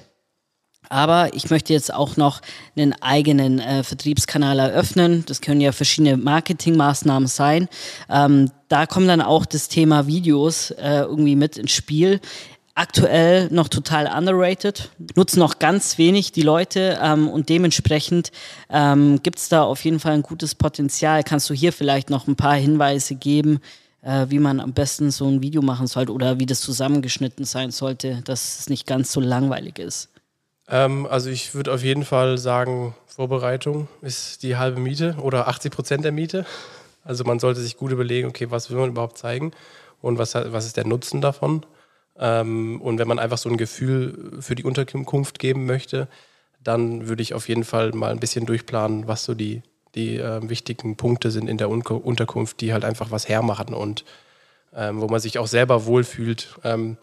Aber 0.88 1.34
ich 1.34 1.50
möchte 1.50 1.72
jetzt 1.72 1.92
auch 1.92 2.16
noch 2.16 2.40
einen 2.76 2.94
eigenen 3.00 3.58
äh, 3.58 3.82
Vertriebskanal 3.82 4.58
eröffnen. 4.58 5.24
Das 5.26 5.40
können 5.40 5.60
ja 5.60 5.72
verschiedene 5.72 6.16
Marketingmaßnahmen 6.16 7.28
sein. 7.28 7.68
Ähm, 8.10 8.50
da 8.68 8.86
kommt 8.86 9.08
dann 9.08 9.20
auch 9.20 9.46
das 9.46 9.68
Thema 9.68 10.06
Videos 10.06 10.70
äh, 10.72 11.00
irgendwie 11.00 11.36
mit 11.36 11.56
ins 11.56 11.72
Spiel 11.72 12.20
aktuell 12.78 13.48
noch 13.50 13.66
total 13.66 14.06
underrated, 14.06 14.90
nutzen 15.16 15.40
noch 15.40 15.58
ganz 15.58 15.98
wenig 15.98 16.30
die 16.30 16.42
Leute 16.42 16.98
ähm, 17.02 17.28
und 17.28 17.48
dementsprechend 17.48 18.30
ähm, 18.70 19.20
gibt 19.24 19.40
es 19.40 19.48
da 19.48 19.64
auf 19.64 19.84
jeden 19.84 19.98
Fall 19.98 20.12
ein 20.12 20.22
gutes 20.22 20.54
Potenzial. 20.54 21.24
Kannst 21.24 21.50
du 21.50 21.54
hier 21.54 21.72
vielleicht 21.72 22.08
noch 22.08 22.28
ein 22.28 22.36
paar 22.36 22.54
Hinweise 22.54 23.16
geben, 23.16 23.58
äh, 24.02 24.26
wie 24.28 24.38
man 24.38 24.60
am 24.60 24.74
besten 24.74 25.10
so 25.10 25.26
ein 25.26 25.42
Video 25.42 25.60
machen 25.60 25.88
sollte 25.88 26.12
oder 26.12 26.38
wie 26.38 26.46
das 26.46 26.60
zusammengeschnitten 26.60 27.44
sein 27.44 27.72
sollte, 27.72 28.22
dass 28.24 28.60
es 28.60 28.68
nicht 28.70 28.86
ganz 28.86 29.10
so 29.10 29.20
langweilig 29.20 29.80
ist? 29.80 30.08
Ähm, 30.68 31.06
also 31.06 31.30
ich 31.30 31.54
würde 31.54 31.72
auf 31.72 31.82
jeden 31.82 32.04
Fall 32.04 32.38
sagen, 32.38 32.94
Vorbereitung 33.06 33.88
ist 34.02 34.42
die 34.42 34.56
halbe 34.56 34.80
Miete 34.80 35.16
oder 35.20 35.48
80 35.48 35.72
Prozent 35.72 36.04
der 36.04 36.12
Miete. 36.12 36.46
Also 37.04 37.24
man 37.24 37.38
sollte 37.38 37.60
sich 37.60 37.76
gut 37.76 37.90
überlegen, 37.90 38.28
okay, 38.28 38.50
was 38.50 38.70
will 38.70 38.78
man 38.78 38.90
überhaupt 38.90 39.18
zeigen 39.18 39.52
und 40.02 40.18
was, 40.18 40.34
was 40.34 40.66
ist 40.66 40.76
der 40.76 40.86
Nutzen 40.86 41.20
davon. 41.20 41.64
Ähm, 42.18 42.80
und 42.80 42.98
wenn 42.98 43.08
man 43.08 43.18
einfach 43.18 43.38
so 43.38 43.48
ein 43.48 43.56
Gefühl 43.56 44.38
für 44.40 44.54
die 44.54 44.64
Unterkunft 44.64 45.38
geben 45.38 45.66
möchte, 45.66 46.08
dann 46.62 47.08
würde 47.08 47.22
ich 47.22 47.34
auf 47.34 47.48
jeden 47.48 47.64
Fall 47.64 47.92
mal 47.92 48.10
ein 48.10 48.20
bisschen 48.20 48.44
durchplanen, 48.44 49.08
was 49.08 49.24
so 49.24 49.34
die, 49.34 49.62
die 49.94 50.16
äh, 50.16 50.48
wichtigen 50.48 50.96
Punkte 50.96 51.30
sind 51.30 51.48
in 51.48 51.56
der 51.56 51.70
Un 51.70 51.82
Unterkunft, 51.82 52.60
die 52.60 52.72
halt 52.72 52.84
einfach 52.84 53.10
was 53.10 53.28
hermachen 53.28 53.72
und 53.74 54.04
ähm, 54.74 55.00
wo 55.00 55.06
man 55.06 55.20
sich 55.20 55.38
auch 55.38 55.46
selber 55.46 55.86
wohlfühlt. 55.86 56.56
Ähm, 56.64 56.98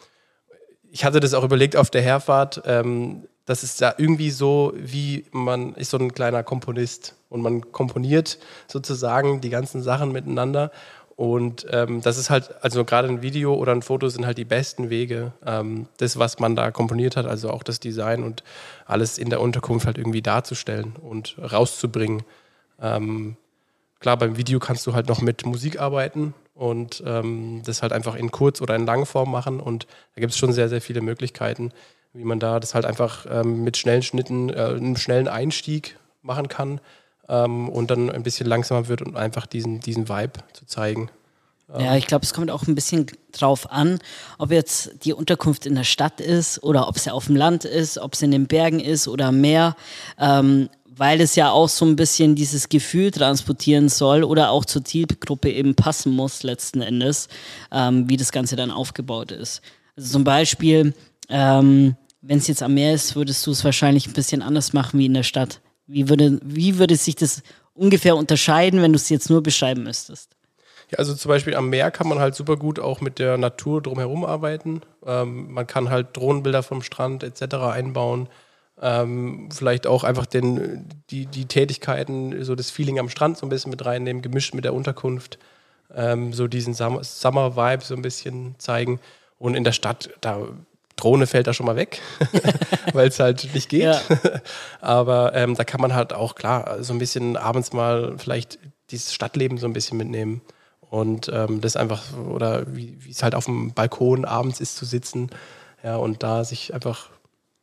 ich 0.92 1.04
hatte 1.04 1.20
das 1.20 1.34
auch 1.34 1.44
überlegt 1.44 1.76
auf 1.76 1.90
der 1.90 2.02
Herfahrt. 2.02 2.62
Ähm, 2.66 3.28
das 3.46 3.64
ist 3.64 3.82
da 3.82 3.94
irgendwie 3.98 4.32
so, 4.32 4.74
wie 4.76 5.26
man 5.32 5.74
ist 5.76 5.92
so 5.92 5.98
ein 5.98 6.14
kleiner 6.14 6.44
Komponist 6.44 7.16
und 7.30 7.42
man 7.42 7.72
komponiert 7.72 8.40
sozusagen 8.68 9.42
die 9.42 9.50
ganzen 9.50 9.84
Sachen 9.84 10.12
miteinander 10.12 10.72
und 11.16 11.66
ähm, 11.72 12.02
das 12.02 12.18
ist 12.18 12.30
halt, 12.30 12.54
also 12.62 12.84
gerade 12.84 13.08
ein 13.08 13.22
Video 13.22 13.54
oder 13.54 13.72
ein 13.72 13.82
Foto 13.82 14.10
sind 14.10 14.26
halt 14.26 14.38
die 14.38 14.46
besten 14.46 14.90
Wege, 14.90 15.32
ähm, 15.46 15.88
das, 15.98 16.20
was 16.20 16.40
man 16.40 16.58
da 16.58 16.72
komponiert 16.72 17.16
hat, 17.16 17.26
also 17.26 17.52
auch 17.52 17.64
das 17.64 17.80
Design 17.80 18.22
und 18.22 18.44
alles 18.86 19.18
in 19.18 19.30
der 19.30 19.40
Unterkunft 19.40 19.86
halt 19.86 19.98
irgendwie 19.98 20.22
darzustellen 20.22 20.94
und 20.98 21.38
rauszubringen. 21.40 22.24
Ähm, 22.82 23.38
klar, 24.02 24.18
beim 24.18 24.36
Video 24.36 24.60
kannst 24.60 24.86
du 24.88 24.94
halt 24.94 25.08
noch 25.08 25.22
mit 25.22 25.46
Musik 25.46 25.80
arbeiten 25.80 26.34
und 26.54 27.02
ähm, 27.06 27.62
das 27.66 27.82
halt 27.82 27.94
einfach 27.94 28.16
in 28.16 28.32
Kurz- 28.32 28.62
oder 28.62 28.76
in 28.76 28.86
Langform 28.86 29.32
machen. 29.32 29.62
Und 29.62 29.88
da 30.16 30.22
gibt 30.22 30.34
es 30.34 30.38
schon 30.38 30.52
sehr, 30.52 30.68
sehr 30.68 30.82
viele 30.82 31.00
Möglichkeiten, 31.00 31.72
wie 32.16 32.24
man 32.24 32.40
da 32.40 32.60
das 32.60 32.74
halt 32.74 32.86
einfach 32.86 33.26
ähm, 33.30 33.64
mit 33.64 33.78
schnellen 33.78 34.02
Schnitten, 34.02 34.50
äh, 34.50 34.54
einem 34.54 34.98
schnellen 34.98 35.28
Einstieg 35.28 35.98
machen 36.22 36.48
kann 36.48 36.80
ähm, 37.28 37.70
und 37.70 37.92
dann 37.92 38.10
ein 38.10 38.24
bisschen 38.24 38.48
langsamer 38.48 38.88
wird 38.88 39.02
und 39.02 39.16
einfach 39.16 39.46
diesen, 39.46 39.80
diesen 39.80 40.10
Vibe 40.10 40.40
zu 40.54 40.66
zeigen. 40.66 41.10
Ja, 41.80 41.96
ich 41.96 42.06
glaube, 42.06 42.24
es 42.24 42.34
kommt 42.34 42.52
auch 42.52 42.68
ein 42.68 42.76
bisschen 42.76 43.08
drauf 43.32 43.72
an, 43.72 43.98
ob 44.38 44.52
jetzt 44.52 45.04
die 45.04 45.14
Unterkunft 45.14 45.66
in 45.66 45.74
der 45.74 45.84
Stadt 45.84 46.22
ist 46.22 46.62
oder 46.62 46.88
ob 46.88 46.96
es 46.96 47.06
ja 47.06 47.14
auf 47.14 47.26
dem 47.26 47.36
Land 47.36 47.66
ist, 47.66 47.98
ob 47.98 48.14
es 48.14 48.22
in 48.22 48.30
den 48.30 48.46
Bergen 48.46 48.80
ist 48.80 49.08
oder 49.08 49.32
mehr, 49.32 49.76
ähm, 50.20 50.70
weil 50.86 51.20
es 51.22 51.36
ja 51.36 51.50
auch 51.50 51.68
so 51.68 51.84
ein 51.86 51.96
bisschen 51.96 52.36
dieses 52.36 52.70
Gefühl 52.70 53.10
transportieren 53.10 53.90
soll 53.90 54.24
oder 54.24 54.52
auch 54.52 54.64
zur 54.64 54.86
Zielgruppe 54.86 55.52
eben 55.52 55.74
passen 55.74 56.14
muss 56.14 56.44
letzten 56.44 56.82
Endes, 56.82 57.30
ähm, 57.72 58.08
wie 58.08 58.18
das 58.18 58.32
Ganze 58.32 58.56
dann 58.56 58.70
aufgebaut 58.70 59.32
ist. 59.32 59.62
Also 59.98 60.14
zum 60.14 60.24
Beispiel, 60.24 60.94
ähm, 61.30 61.96
wenn 62.28 62.40
es 62.40 62.48
jetzt 62.48 62.64
am 62.64 62.74
Meer 62.74 62.94
ist, 62.94 63.16
würdest 63.16 63.46
du 63.46 63.52
es 63.52 63.64
wahrscheinlich 63.64 64.08
ein 64.08 64.14
bisschen 64.14 64.42
anders 64.42 64.74
machen 64.74 65.00
wie 65.00 65.06
in 65.06 65.14
der 65.14 65.24
Stadt. 65.24 65.62
Wie 65.88 66.10
würde, 66.10 66.40
wie 66.44 66.80
würde 66.80 66.96
sich 66.96 67.16
das 67.16 67.44
ungefähr 67.74 68.16
unterscheiden, 68.16 68.82
wenn 68.82 68.94
du 68.94 68.98
es 68.98 69.10
jetzt 69.10 69.30
nur 69.30 69.44
beschreiben 69.44 69.84
müsstest? 69.84 70.32
Ja, 70.92 71.00
also 71.00 71.14
zum 71.14 71.30
Beispiel 71.30 71.56
am 71.56 71.70
Meer 71.70 71.92
kann 71.92 72.08
man 72.08 72.20
halt 72.20 72.36
super 72.36 72.58
gut 72.58 72.80
auch 72.80 73.02
mit 73.02 73.20
der 73.20 73.38
Natur 73.38 73.82
drumherum 73.82 74.24
arbeiten. 74.24 74.82
Ähm, 75.06 75.52
man 75.52 75.68
kann 75.68 75.90
halt 75.90 76.16
Drohnenbilder 76.18 76.64
vom 76.64 76.82
Strand 76.82 77.24
etc. 77.24 77.56
einbauen. 77.56 78.30
Ähm, 78.82 79.50
vielleicht 79.52 79.88
auch 79.88 80.04
einfach 80.04 80.26
den, 80.26 80.88
die, 81.10 81.26
die 81.28 81.46
Tätigkeiten, 81.46 82.44
so 82.44 82.56
das 82.56 82.72
Feeling 82.72 83.00
am 83.00 83.10
Strand 83.10 83.38
so 83.38 83.46
ein 83.46 83.50
bisschen 83.50 83.72
mit 83.72 83.86
reinnehmen, 83.86 84.22
gemischt 84.22 84.54
mit 84.54 84.66
der 84.66 84.74
Unterkunft. 84.74 85.40
Ähm, 85.94 86.34
so 86.34 86.48
diesen 86.48 86.74
Summer-Vibe 86.74 87.84
so 87.84 87.96
ein 87.96 88.02
bisschen 88.02 88.56
zeigen. 88.58 89.00
Und 89.38 89.56
in 89.56 89.64
der 89.64 89.72
Stadt, 89.72 90.10
da 90.22 90.48
Drohne 90.96 91.28
fällt 91.28 91.48
da 91.48 91.54
schon 91.54 91.66
mal 91.66 91.76
weg, 91.76 92.02
weil 92.94 93.10
es 93.10 93.20
halt 93.20 93.54
nicht 93.54 93.70
geht. 93.70 93.84
Ja. 93.84 94.02
Aber 94.82 95.34
ähm, 95.36 95.56
da 95.56 95.64
kann 95.64 95.82
man 95.82 95.94
halt 95.94 96.14
auch 96.14 96.36
klar 96.36 96.84
so 96.84 96.94
ein 96.94 97.00
bisschen 97.00 97.38
abends 97.38 97.74
mal 97.74 98.16
vielleicht 98.18 98.60
dieses 98.92 99.14
Stadtleben 99.14 99.58
so 99.58 99.68
ein 99.68 99.74
bisschen 99.74 99.98
mitnehmen. 99.98 100.42
Und 100.90 101.30
ähm, 101.34 101.62
das 101.62 101.76
einfach, 101.76 102.04
oder 102.30 102.64
wie 102.74 102.98
es 103.10 103.24
halt 103.24 103.36
auf 103.36 103.46
dem 103.46 103.74
Balkon 103.74 104.24
abends 104.24 104.62
ist 104.62 104.78
zu 104.78 104.86
sitzen, 104.86 105.30
ja, 105.84 105.98
und 105.98 106.24
da 106.24 106.44
sich 106.44 106.74
einfach 106.74 107.10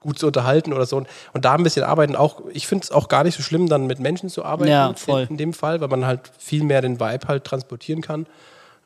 gut 0.00 0.18
zu 0.18 0.26
unterhalten 0.26 0.72
oder 0.72 0.84
so. 0.84 0.96
Und, 0.96 1.08
da 1.44 1.54
ein 1.54 1.62
bisschen 1.62 1.84
arbeiten 1.84 2.16
auch, 2.16 2.42
ich 2.52 2.66
finde 2.66 2.84
es 2.84 2.90
auch 2.90 3.08
gar 3.08 3.24
nicht 3.24 3.36
so 3.36 3.42
schlimm, 3.42 3.68
dann 3.68 3.86
mit 3.86 4.00
Menschen 4.00 4.28
zu 4.28 4.44
arbeiten 4.44 4.70
ja, 4.70 4.92
voll. 4.94 5.22
In, 5.22 5.28
in, 5.30 5.36
dem 5.38 5.52
Fall, 5.54 5.80
weil 5.80 5.88
man 5.88 6.04
halt 6.04 6.30
viel 6.38 6.64
mehr 6.64 6.82
den 6.82 7.00
Vibe 7.00 7.28
halt 7.28 7.44
transportieren 7.44 8.02
kann. 8.02 8.26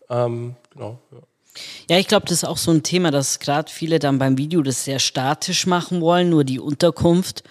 Ähm, 0.09 0.57
genau. 0.71 0.99
Ja. 1.11 1.19
Ja, 1.89 1.99
ich 1.99 2.09
glaube, 2.09 2.27
das 2.27 2.39
ist 2.39 2.45
auch 2.45 2.57
so 2.57 2.71
ein 2.71 2.83
Thema, 2.83 3.11
dass 3.11 3.39
gerade 3.39 3.71
viele 3.71 3.99
dann 3.99 4.19
beim 4.19 4.39
Video 4.39 4.63
das 4.63 4.85
sehr 4.85 4.99
statisch 4.99 5.67
machen 5.67 6.01
wollen, 6.01 6.31
nur 6.31 6.45
die 6.45 6.61
Unterkunft. 6.61 7.43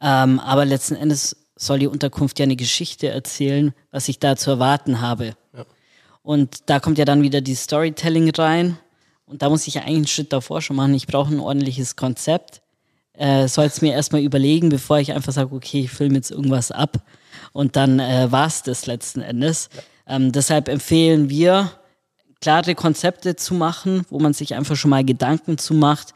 Ähm, 0.00 0.40
aber 0.40 0.64
letzten 0.64 0.96
Endes 0.96 1.36
soll 1.56 1.78
die 1.78 1.86
Unterkunft 1.86 2.38
ja 2.38 2.44
eine 2.44 2.56
Geschichte 2.56 3.08
erzählen, 3.08 3.74
was 3.90 4.08
ich 4.08 4.18
da 4.18 4.36
zu 4.36 4.50
erwarten 4.50 5.00
habe. 5.00 5.36
Ja. 5.56 5.64
Und 6.22 6.58
da 6.66 6.80
kommt 6.80 6.98
ja 6.98 7.04
dann 7.04 7.22
wieder 7.22 7.40
die 7.40 7.54
Storytelling 7.54 8.30
rein. 8.30 8.78
Und 9.26 9.42
da 9.42 9.48
muss 9.48 9.66
ich 9.66 9.74
ja 9.74 9.82
eigentlich 9.82 9.96
einen 9.96 10.06
Schritt 10.06 10.32
davor 10.32 10.60
schon 10.62 10.76
machen. 10.76 10.94
Ich 10.94 11.06
brauche 11.06 11.32
ein 11.32 11.40
ordentliches 11.40 11.96
Konzept. 11.96 12.60
Äh, 13.14 13.46
soll 13.48 13.66
es 13.66 13.80
mir 13.80 13.92
erstmal 13.92 14.22
überlegen, 14.22 14.68
bevor 14.68 14.98
ich 14.98 15.12
einfach 15.12 15.32
sage, 15.32 15.54
okay, 15.54 15.82
ich 15.82 15.90
filme 15.90 16.16
jetzt 16.16 16.30
irgendwas 16.30 16.70
ab. 16.70 16.98
Und 17.52 17.76
dann 17.76 18.00
äh, 18.00 18.30
war 18.30 18.46
es 18.46 18.62
das 18.62 18.86
letzten 18.86 19.20
Endes. 19.20 19.68
Ja. 19.74 20.16
Ähm, 20.16 20.32
deshalb 20.32 20.68
empfehlen 20.68 21.30
wir, 21.30 21.70
klare 22.44 22.74
Konzepte 22.74 23.36
zu 23.36 23.54
machen, 23.54 24.02
wo 24.10 24.18
man 24.18 24.34
sich 24.34 24.54
einfach 24.54 24.76
schon 24.76 24.90
mal 24.90 25.02
Gedanken 25.02 25.56
zu 25.56 25.72
macht, 25.72 26.12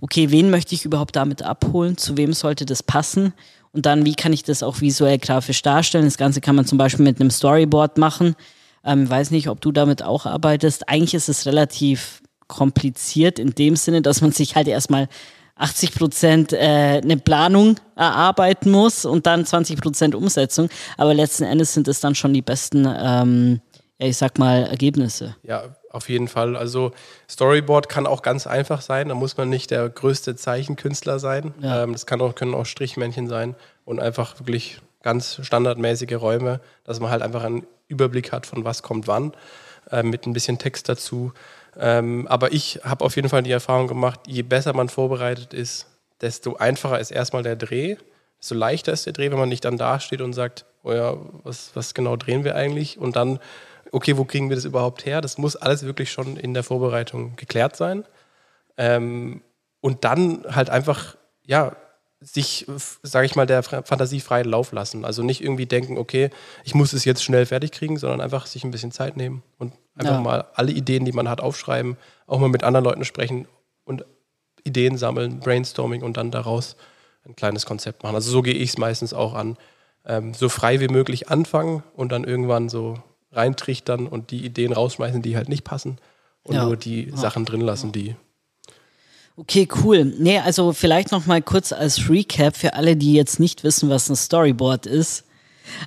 okay, 0.00 0.30
wen 0.30 0.48
möchte 0.48 0.76
ich 0.76 0.84
überhaupt 0.84 1.16
damit 1.16 1.42
abholen, 1.42 1.96
zu 1.96 2.16
wem 2.16 2.34
sollte 2.34 2.64
das 2.64 2.84
passen 2.84 3.32
und 3.72 3.84
dann, 3.84 4.04
wie 4.04 4.14
kann 4.14 4.32
ich 4.32 4.44
das 4.44 4.62
auch 4.62 4.80
visuell 4.80 5.18
grafisch 5.18 5.60
darstellen. 5.62 6.04
Das 6.04 6.18
Ganze 6.18 6.40
kann 6.40 6.54
man 6.54 6.66
zum 6.66 6.78
Beispiel 6.78 7.04
mit 7.04 7.20
einem 7.20 7.30
Storyboard 7.30 7.98
machen. 7.98 8.36
Ähm, 8.84 9.10
weiß 9.10 9.32
nicht, 9.32 9.48
ob 9.48 9.60
du 9.60 9.72
damit 9.72 10.04
auch 10.04 10.24
arbeitest. 10.24 10.88
Eigentlich 10.88 11.14
ist 11.14 11.28
es 11.28 11.46
relativ 11.46 12.22
kompliziert 12.46 13.40
in 13.40 13.50
dem 13.50 13.74
Sinne, 13.74 14.02
dass 14.02 14.20
man 14.20 14.30
sich 14.30 14.54
halt 14.54 14.68
erstmal 14.68 15.08
80 15.56 15.94
Prozent 15.96 16.52
äh, 16.52 17.00
eine 17.02 17.16
Planung 17.16 17.74
erarbeiten 17.96 18.70
muss 18.70 19.04
und 19.04 19.26
dann 19.26 19.44
20 19.44 19.80
Prozent 19.80 20.14
Umsetzung. 20.14 20.68
Aber 20.96 21.12
letzten 21.12 21.42
Endes 21.42 21.74
sind 21.74 21.88
es 21.88 21.98
dann 21.98 22.14
schon 22.14 22.34
die 22.34 22.42
besten 22.42 22.86
ähm, 22.88 23.60
ich 24.08 24.16
sag 24.16 24.38
mal, 24.38 24.64
Ergebnisse. 24.66 25.36
Ja, 25.42 25.76
auf 25.90 26.08
jeden 26.08 26.28
Fall. 26.28 26.56
Also 26.56 26.92
Storyboard 27.28 27.88
kann 27.88 28.06
auch 28.06 28.22
ganz 28.22 28.46
einfach 28.46 28.80
sein. 28.80 29.08
Da 29.08 29.14
muss 29.14 29.36
man 29.36 29.48
nicht 29.48 29.70
der 29.70 29.88
größte 29.88 30.36
Zeichenkünstler 30.36 31.18
sein. 31.18 31.54
Ja. 31.60 31.82
Ähm, 31.82 31.92
das 31.92 32.06
kann 32.06 32.20
auch, 32.20 32.34
können 32.34 32.54
auch 32.54 32.66
Strichmännchen 32.66 33.28
sein 33.28 33.54
und 33.84 34.00
einfach 34.00 34.38
wirklich 34.38 34.80
ganz 35.02 35.40
standardmäßige 35.42 36.20
Räume, 36.20 36.60
dass 36.84 37.00
man 37.00 37.10
halt 37.10 37.22
einfach 37.22 37.44
einen 37.44 37.66
Überblick 37.88 38.32
hat, 38.32 38.46
von 38.46 38.64
was 38.64 38.82
kommt 38.82 39.06
wann, 39.06 39.32
äh, 39.90 40.02
mit 40.02 40.26
ein 40.26 40.32
bisschen 40.32 40.58
Text 40.58 40.88
dazu. 40.88 41.32
Ähm, 41.78 42.26
aber 42.28 42.52
ich 42.52 42.80
habe 42.84 43.04
auf 43.04 43.16
jeden 43.16 43.28
Fall 43.28 43.42
die 43.42 43.50
Erfahrung 43.50 43.88
gemacht, 43.88 44.20
je 44.26 44.42
besser 44.42 44.74
man 44.74 44.88
vorbereitet 44.88 45.54
ist, 45.54 45.86
desto 46.20 46.56
einfacher 46.56 47.00
ist 47.00 47.10
erstmal 47.10 47.42
der 47.42 47.56
Dreh, 47.56 47.96
desto 48.38 48.54
leichter 48.54 48.92
ist 48.92 49.06
der 49.06 49.12
Dreh, 49.12 49.30
wenn 49.30 49.38
man 49.38 49.48
nicht 49.48 49.64
dann 49.64 49.78
dasteht 49.78 50.20
und 50.20 50.32
sagt, 50.32 50.64
oh 50.82 50.92
ja, 50.92 51.16
was, 51.42 51.70
was 51.74 51.94
genau 51.94 52.16
drehen 52.16 52.44
wir 52.44 52.54
eigentlich? 52.54 52.98
Und 52.98 53.16
dann 53.16 53.38
okay, 53.92 54.16
wo 54.16 54.24
kriegen 54.24 54.48
wir 54.48 54.56
das 54.56 54.64
überhaupt 54.64 55.06
her? 55.06 55.20
Das 55.20 55.38
muss 55.38 55.54
alles 55.54 55.84
wirklich 55.84 56.10
schon 56.10 56.36
in 56.36 56.54
der 56.54 56.62
Vorbereitung 56.64 57.36
geklärt 57.36 57.76
sein. 57.76 58.04
Ähm, 58.76 59.42
und 59.80 60.04
dann 60.04 60.44
halt 60.48 60.70
einfach 60.70 61.16
ja, 61.44 61.76
sich, 62.20 62.66
sage 63.02 63.26
ich 63.26 63.34
mal, 63.34 63.46
der 63.46 63.62
Fantasie 63.62 64.20
freien 64.20 64.48
Lauf 64.48 64.72
lassen. 64.72 65.04
Also 65.04 65.22
nicht 65.22 65.42
irgendwie 65.42 65.66
denken, 65.66 65.98
okay, 65.98 66.30
ich 66.64 66.74
muss 66.74 66.92
es 66.92 67.04
jetzt 67.04 67.22
schnell 67.22 67.46
fertig 67.46 67.72
kriegen, 67.72 67.98
sondern 67.98 68.20
einfach 68.20 68.46
sich 68.46 68.64
ein 68.64 68.70
bisschen 68.70 68.92
Zeit 68.92 69.16
nehmen 69.16 69.42
und 69.58 69.72
einfach 69.96 70.14
ja. 70.14 70.20
mal 70.20 70.44
alle 70.54 70.72
Ideen, 70.72 71.04
die 71.04 71.12
man 71.12 71.28
hat, 71.28 71.40
aufschreiben, 71.40 71.96
auch 72.26 72.38
mal 72.38 72.48
mit 72.48 72.64
anderen 72.64 72.84
Leuten 72.84 73.04
sprechen 73.04 73.46
und 73.84 74.04
Ideen 74.64 74.96
sammeln, 74.96 75.40
Brainstorming 75.40 76.02
und 76.02 76.16
dann 76.16 76.30
daraus 76.30 76.76
ein 77.26 77.34
kleines 77.36 77.66
Konzept 77.66 78.02
machen. 78.02 78.14
Also 78.14 78.30
so 78.30 78.42
gehe 78.42 78.54
ich 78.54 78.70
es 78.70 78.78
meistens 78.78 79.12
auch 79.12 79.34
an. 79.34 79.56
Ähm, 80.04 80.34
so 80.34 80.48
frei 80.48 80.80
wie 80.80 80.88
möglich 80.88 81.28
anfangen 81.28 81.82
und 81.94 82.12
dann 82.12 82.24
irgendwann 82.24 82.68
so 82.68 83.02
reintrichtern 83.32 84.06
und 84.06 84.30
die 84.30 84.44
Ideen 84.44 84.72
rausschmeißen, 84.72 85.22
die 85.22 85.36
halt 85.36 85.48
nicht 85.48 85.64
passen 85.64 85.98
und 86.42 86.54
ja. 86.54 86.64
nur 86.64 86.76
die 86.76 87.08
ja. 87.10 87.16
Sachen 87.16 87.44
drin 87.44 87.60
lassen, 87.60 87.92
die 87.92 88.16
Okay, 89.34 89.66
cool. 89.82 90.04
Nee, 90.04 90.40
also 90.40 90.74
vielleicht 90.74 91.10
noch 91.10 91.24
mal 91.24 91.40
kurz 91.40 91.72
als 91.72 92.10
Recap 92.10 92.54
für 92.54 92.74
alle, 92.74 92.96
die 92.96 93.14
jetzt 93.14 93.40
nicht 93.40 93.64
wissen, 93.64 93.88
was 93.88 94.10
ein 94.10 94.16
Storyboard 94.16 94.84
ist. 94.84 95.24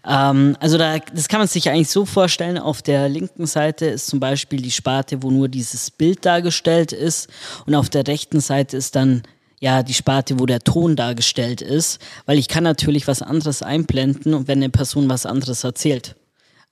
Ähm, 0.05 0.57
also 0.59 0.79
da, 0.79 0.97
das 0.97 1.27
kann 1.27 1.39
man 1.39 1.47
sich 1.47 1.69
eigentlich 1.69 1.89
so 1.89 2.05
vorstellen. 2.05 2.57
Auf 2.57 2.81
der 2.81 3.07
linken 3.07 3.45
Seite 3.45 3.85
ist 3.85 4.07
zum 4.07 4.19
Beispiel 4.19 4.61
die 4.61 4.71
Sparte, 4.71 5.21
wo 5.21 5.29
nur 5.29 5.47
dieses 5.47 5.91
Bild 5.91 6.25
dargestellt 6.25 6.91
ist, 6.91 7.29
und 7.67 7.75
auf 7.75 7.89
der 7.89 8.07
rechten 8.07 8.39
Seite 8.39 8.77
ist 8.77 8.95
dann 8.95 9.21
ja 9.59 9.83
die 9.83 9.93
Sparte, 9.93 10.39
wo 10.39 10.47
der 10.47 10.61
Ton 10.61 10.95
dargestellt 10.95 11.61
ist, 11.61 11.99
weil 12.25 12.39
ich 12.39 12.47
kann 12.47 12.63
natürlich 12.63 13.07
was 13.07 13.21
anderes 13.21 13.61
einblenden, 13.61 14.47
wenn 14.47 14.59
eine 14.59 14.69
Person 14.69 15.07
was 15.07 15.27
anderes 15.27 15.63
erzählt. 15.63 16.15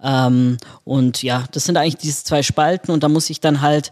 Ähm, 0.03 0.57
und 0.83 1.23
ja, 1.23 1.45
das 1.51 1.65
sind 1.65 1.77
eigentlich 1.77 1.97
diese 1.97 2.23
zwei 2.23 2.43
Spalten 2.43 2.91
und 2.91 3.03
da 3.03 3.09
muss 3.09 3.29
ich 3.29 3.39
dann 3.39 3.61
halt 3.61 3.91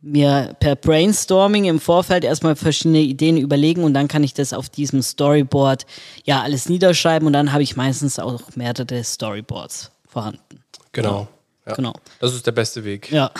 mir 0.00 0.54
per 0.60 0.76
Brainstorming 0.76 1.64
im 1.64 1.80
Vorfeld 1.80 2.24
erstmal 2.24 2.54
verschiedene 2.54 3.00
Ideen 3.00 3.36
überlegen 3.36 3.82
und 3.82 3.94
dann 3.94 4.06
kann 4.06 4.22
ich 4.22 4.32
das 4.32 4.52
auf 4.52 4.68
diesem 4.68 5.02
Storyboard 5.02 5.86
ja 6.24 6.40
alles 6.42 6.68
niederschreiben 6.68 7.26
und 7.26 7.32
dann 7.32 7.52
habe 7.52 7.64
ich 7.64 7.76
meistens 7.76 8.18
auch 8.20 8.42
mehrere 8.54 9.02
Storyboards 9.02 9.90
vorhanden. 10.06 10.62
Genau. 10.92 11.26
Ja, 11.68 11.74
genau. 11.74 11.92
Das 12.18 12.34
ist 12.34 12.46
der 12.46 12.52
beste 12.52 12.84
Weg. 12.84 13.12
Ja. 13.12 13.30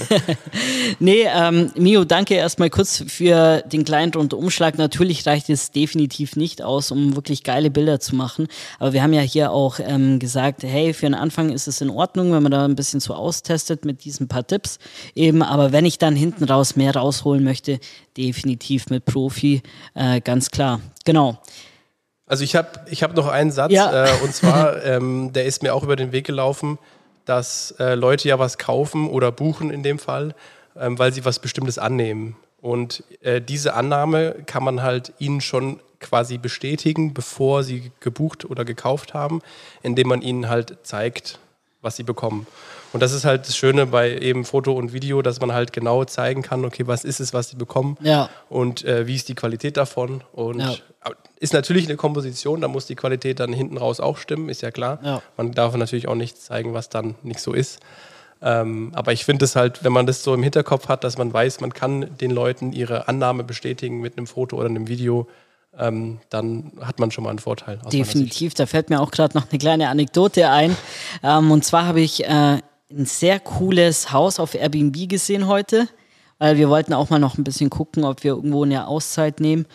nee, 0.98 1.26
ähm, 1.26 1.72
Mio, 1.74 2.04
danke 2.04 2.34
erstmal 2.34 2.68
kurz 2.68 3.02
für 3.08 3.62
den 3.62 3.84
kleinen 3.84 4.12
Rundumschlag. 4.12 4.76
Natürlich 4.76 5.26
reicht 5.26 5.48
es 5.48 5.70
definitiv 5.70 6.36
nicht 6.36 6.62
aus, 6.62 6.90
um 6.90 7.16
wirklich 7.16 7.42
geile 7.42 7.70
Bilder 7.70 7.98
zu 7.98 8.14
machen. 8.14 8.46
Aber 8.78 8.92
wir 8.92 9.02
haben 9.02 9.14
ja 9.14 9.22
hier 9.22 9.52
auch 9.52 9.78
ähm, 9.80 10.18
gesagt, 10.18 10.62
hey, 10.62 10.92
für 10.92 11.06
einen 11.06 11.14
Anfang 11.14 11.50
ist 11.50 11.66
es 11.66 11.80
in 11.80 11.88
Ordnung, 11.88 12.32
wenn 12.32 12.42
man 12.42 12.52
da 12.52 12.64
ein 12.64 12.76
bisschen 12.76 13.00
so 13.00 13.14
austestet 13.14 13.84
mit 13.86 14.04
diesen 14.04 14.28
paar 14.28 14.46
Tipps. 14.46 14.78
Eben, 15.14 15.42
aber 15.42 15.72
wenn 15.72 15.86
ich 15.86 15.98
dann 15.98 16.14
hinten 16.14 16.44
raus 16.44 16.76
mehr 16.76 16.94
rausholen 16.94 17.42
möchte, 17.42 17.80
definitiv 18.16 18.90
mit 18.90 19.06
Profi, 19.06 19.62
äh, 19.94 20.20
ganz 20.20 20.50
klar. 20.50 20.80
Genau. 21.06 21.38
Also 22.26 22.44
ich 22.44 22.54
habe 22.54 22.68
ich 22.88 23.02
hab 23.02 23.16
noch 23.16 23.26
einen 23.26 23.50
Satz 23.50 23.72
ja. 23.72 24.04
äh, 24.06 24.10
und 24.22 24.32
zwar, 24.32 24.84
ähm, 24.84 25.32
der 25.32 25.46
ist 25.46 25.64
mir 25.64 25.74
auch 25.74 25.82
über 25.82 25.96
den 25.96 26.12
Weg 26.12 26.26
gelaufen 26.26 26.78
dass 27.24 27.72
äh, 27.78 27.94
Leute 27.94 28.28
ja 28.28 28.38
was 28.38 28.58
kaufen 28.58 29.08
oder 29.08 29.32
buchen 29.32 29.70
in 29.70 29.82
dem 29.82 29.98
Fall, 29.98 30.34
ähm, 30.76 30.98
weil 30.98 31.12
sie 31.12 31.24
was 31.24 31.38
Bestimmtes 31.38 31.78
annehmen. 31.78 32.36
Und 32.60 33.04
äh, 33.22 33.40
diese 33.40 33.74
Annahme 33.74 34.36
kann 34.46 34.62
man 34.62 34.82
halt 34.82 35.12
ihnen 35.18 35.40
schon 35.40 35.80
quasi 35.98 36.38
bestätigen, 36.38 37.14
bevor 37.14 37.62
sie 37.62 37.92
gebucht 38.00 38.44
oder 38.44 38.64
gekauft 38.64 39.14
haben, 39.14 39.40
indem 39.82 40.08
man 40.08 40.22
ihnen 40.22 40.48
halt 40.48 40.78
zeigt, 40.82 41.38
was 41.82 41.96
sie 41.96 42.02
bekommen. 42.02 42.46
Und 42.92 43.00
das 43.00 43.12
ist 43.12 43.24
halt 43.24 43.46
das 43.46 43.56
Schöne 43.56 43.86
bei 43.86 44.18
eben 44.18 44.44
Foto 44.44 44.72
und 44.72 44.92
Video, 44.92 45.22
dass 45.22 45.40
man 45.40 45.52
halt 45.52 45.72
genau 45.72 46.04
zeigen 46.04 46.42
kann, 46.42 46.64
okay, 46.64 46.86
was 46.86 47.04
ist 47.04 47.20
es, 47.20 47.32
was 47.32 47.50
sie 47.50 47.56
bekommen 47.56 47.96
ja. 48.02 48.28
und 48.48 48.84
äh, 48.84 49.06
wie 49.06 49.14
ist 49.14 49.28
die 49.28 49.34
Qualität 49.34 49.76
davon. 49.76 50.22
Und 50.32 50.60
ja. 50.60 50.74
ist 51.38 51.52
natürlich 51.52 51.86
eine 51.86 51.96
Komposition, 51.96 52.60
da 52.60 52.68
muss 52.68 52.86
die 52.86 52.96
Qualität 52.96 53.40
dann 53.40 53.52
hinten 53.52 53.78
raus 53.78 54.00
auch 54.00 54.18
stimmen, 54.18 54.48
ist 54.48 54.62
ja 54.62 54.70
klar. 54.70 54.98
Ja. 55.02 55.22
Man 55.36 55.52
darf 55.52 55.74
natürlich 55.76 56.08
auch 56.08 56.14
nicht 56.14 56.40
zeigen, 56.40 56.74
was 56.74 56.88
dann 56.88 57.14
nicht 57.22 57.40
so 57.40 57.52
ist. 57.52 57.80
Ähm, 58.42 58.90
aber 58.94 59.12
ich 59.12 59.24
finde 59.24 59.44
es 59.44 59.54
halt, 59.54 59.84
wenn 59.84 59.92
man 59.92 60.06
das 60.06 60.22
so 60.22 60.34
im 60.34 60.42
Hinterkopf 60.42 60.88
hat, 60.88 61.04
dass 61.04 61.18
man 61.18 61.32
weiß, 61.32 61.60
man 61.60 61.74
kann 61.74 62.16
den 62.18 62.30
Leuten 62.30 62.72
ihre 62.72 63.06
Annahme 63.06 63.44
bestätigen 63.44 64.00
mit 64.00 64.16
einem 64.16 64.26
Foto 64.26 64.56
oder 64.56 64.68
einem 64.68 64.88
Video, 64.88 65.28
ähm, 65.78 66.18
dann 66.30 66.72
hat 66.80 66.98
man 66.98 67.10
schon 67.10 67.24
mal 67.24 67.30
einen 67.30 67.38
Vorteil. 67.38 67.78
Definitiv, 67.92 68.54
da 68.54 68.66
fällt 68.66 68.90
mir 68.90 69.00
auch 69.00 69.10
gerade 69.10 69.36
noch 69.36 69.48
eine 69.50 69.58
kleine 69.58 69.88
Anekdote 69.88 70.50
ein. 70.50 70.76
Ähm, 71.22 71.50
und 71.50 71.64
zwar 71.64 71.86
habe 71.86 72.00
ich 72.00 72.24
äh, 72.24 72.28
ein 72.28 73.06
sehr 73.06 73.40
cooles 73.40 74.12
Haus 74.12 74.40
auf 74.40 74.54
Airbnb 74.54 75.08
gesehen 75.08 75.46
heute, 75.46 75.88
weil 76.38 76.56
wir 76.56 76.68
wollten 76.68 76.92
auch 76.92 77.10
mal 77.10 77.18
noch 77.18 77.38
ein 77.38 77.44
bisschen 77.44 77.70
gucken, 77.70 78.04
ob 78.04 78.24
wir 78.24 78.32
irgendwo 78.32 78.64
eine 78.64 78.88
Auszeit 78.88 79.40
nehmen. 79.40 79.66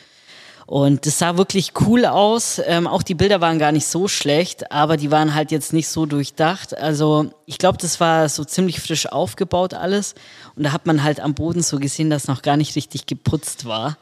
Und 0.68 1.06
das 1.06 1.20
sah 1.20 1.38
wirklich 1.38 1.74
cool 1.82 2.06
aus. 2.06 2.60
Ähm, 2.66 2.88
auch 2.88 3.04
die 3.04 3.14
Bilder 3.14 3.40
waren 3.40 3.60
gar 3.60 3.72
nicht 3.72 3.86
so 3.86 4.08
schlecht, 4.08 4.72
aber 4.72 4.98
die 4.98 5.12
waren 5.12 5.36
halt 5.36 5.52
jetzt 5.52 5.74
nicht 5.74 5.88
so 5.88 6.08
durchdacht. 6.08 6.76
Also 6.76 7.30
ich 7.46 7.60
glaube, 7.60 7.78
das 7.78 8.00
war 8.00 8.28
so 8.30 8.44
ziemlich 8.44 8.80
frisch 8.80 9.06
aufgebaut 9.06 9.76
alles. 9.76 10.16
Und 10.56 10.64
da 10.64 10.72
hat 10.72 10.88
man 10.88 11.04
halt 11.04 11.20
am 11.20 11.36
Boden 11.36 11.62
so 11.62 11.78
gesehen, 11.78 12.10
dass 12.10 12.28
noch 12.28 12.42
gar 12.42 12.58
nicht 12.58 12.76
richtig 12.76 13.06
geputzt 13.06 13.66
war. 13.66 13.98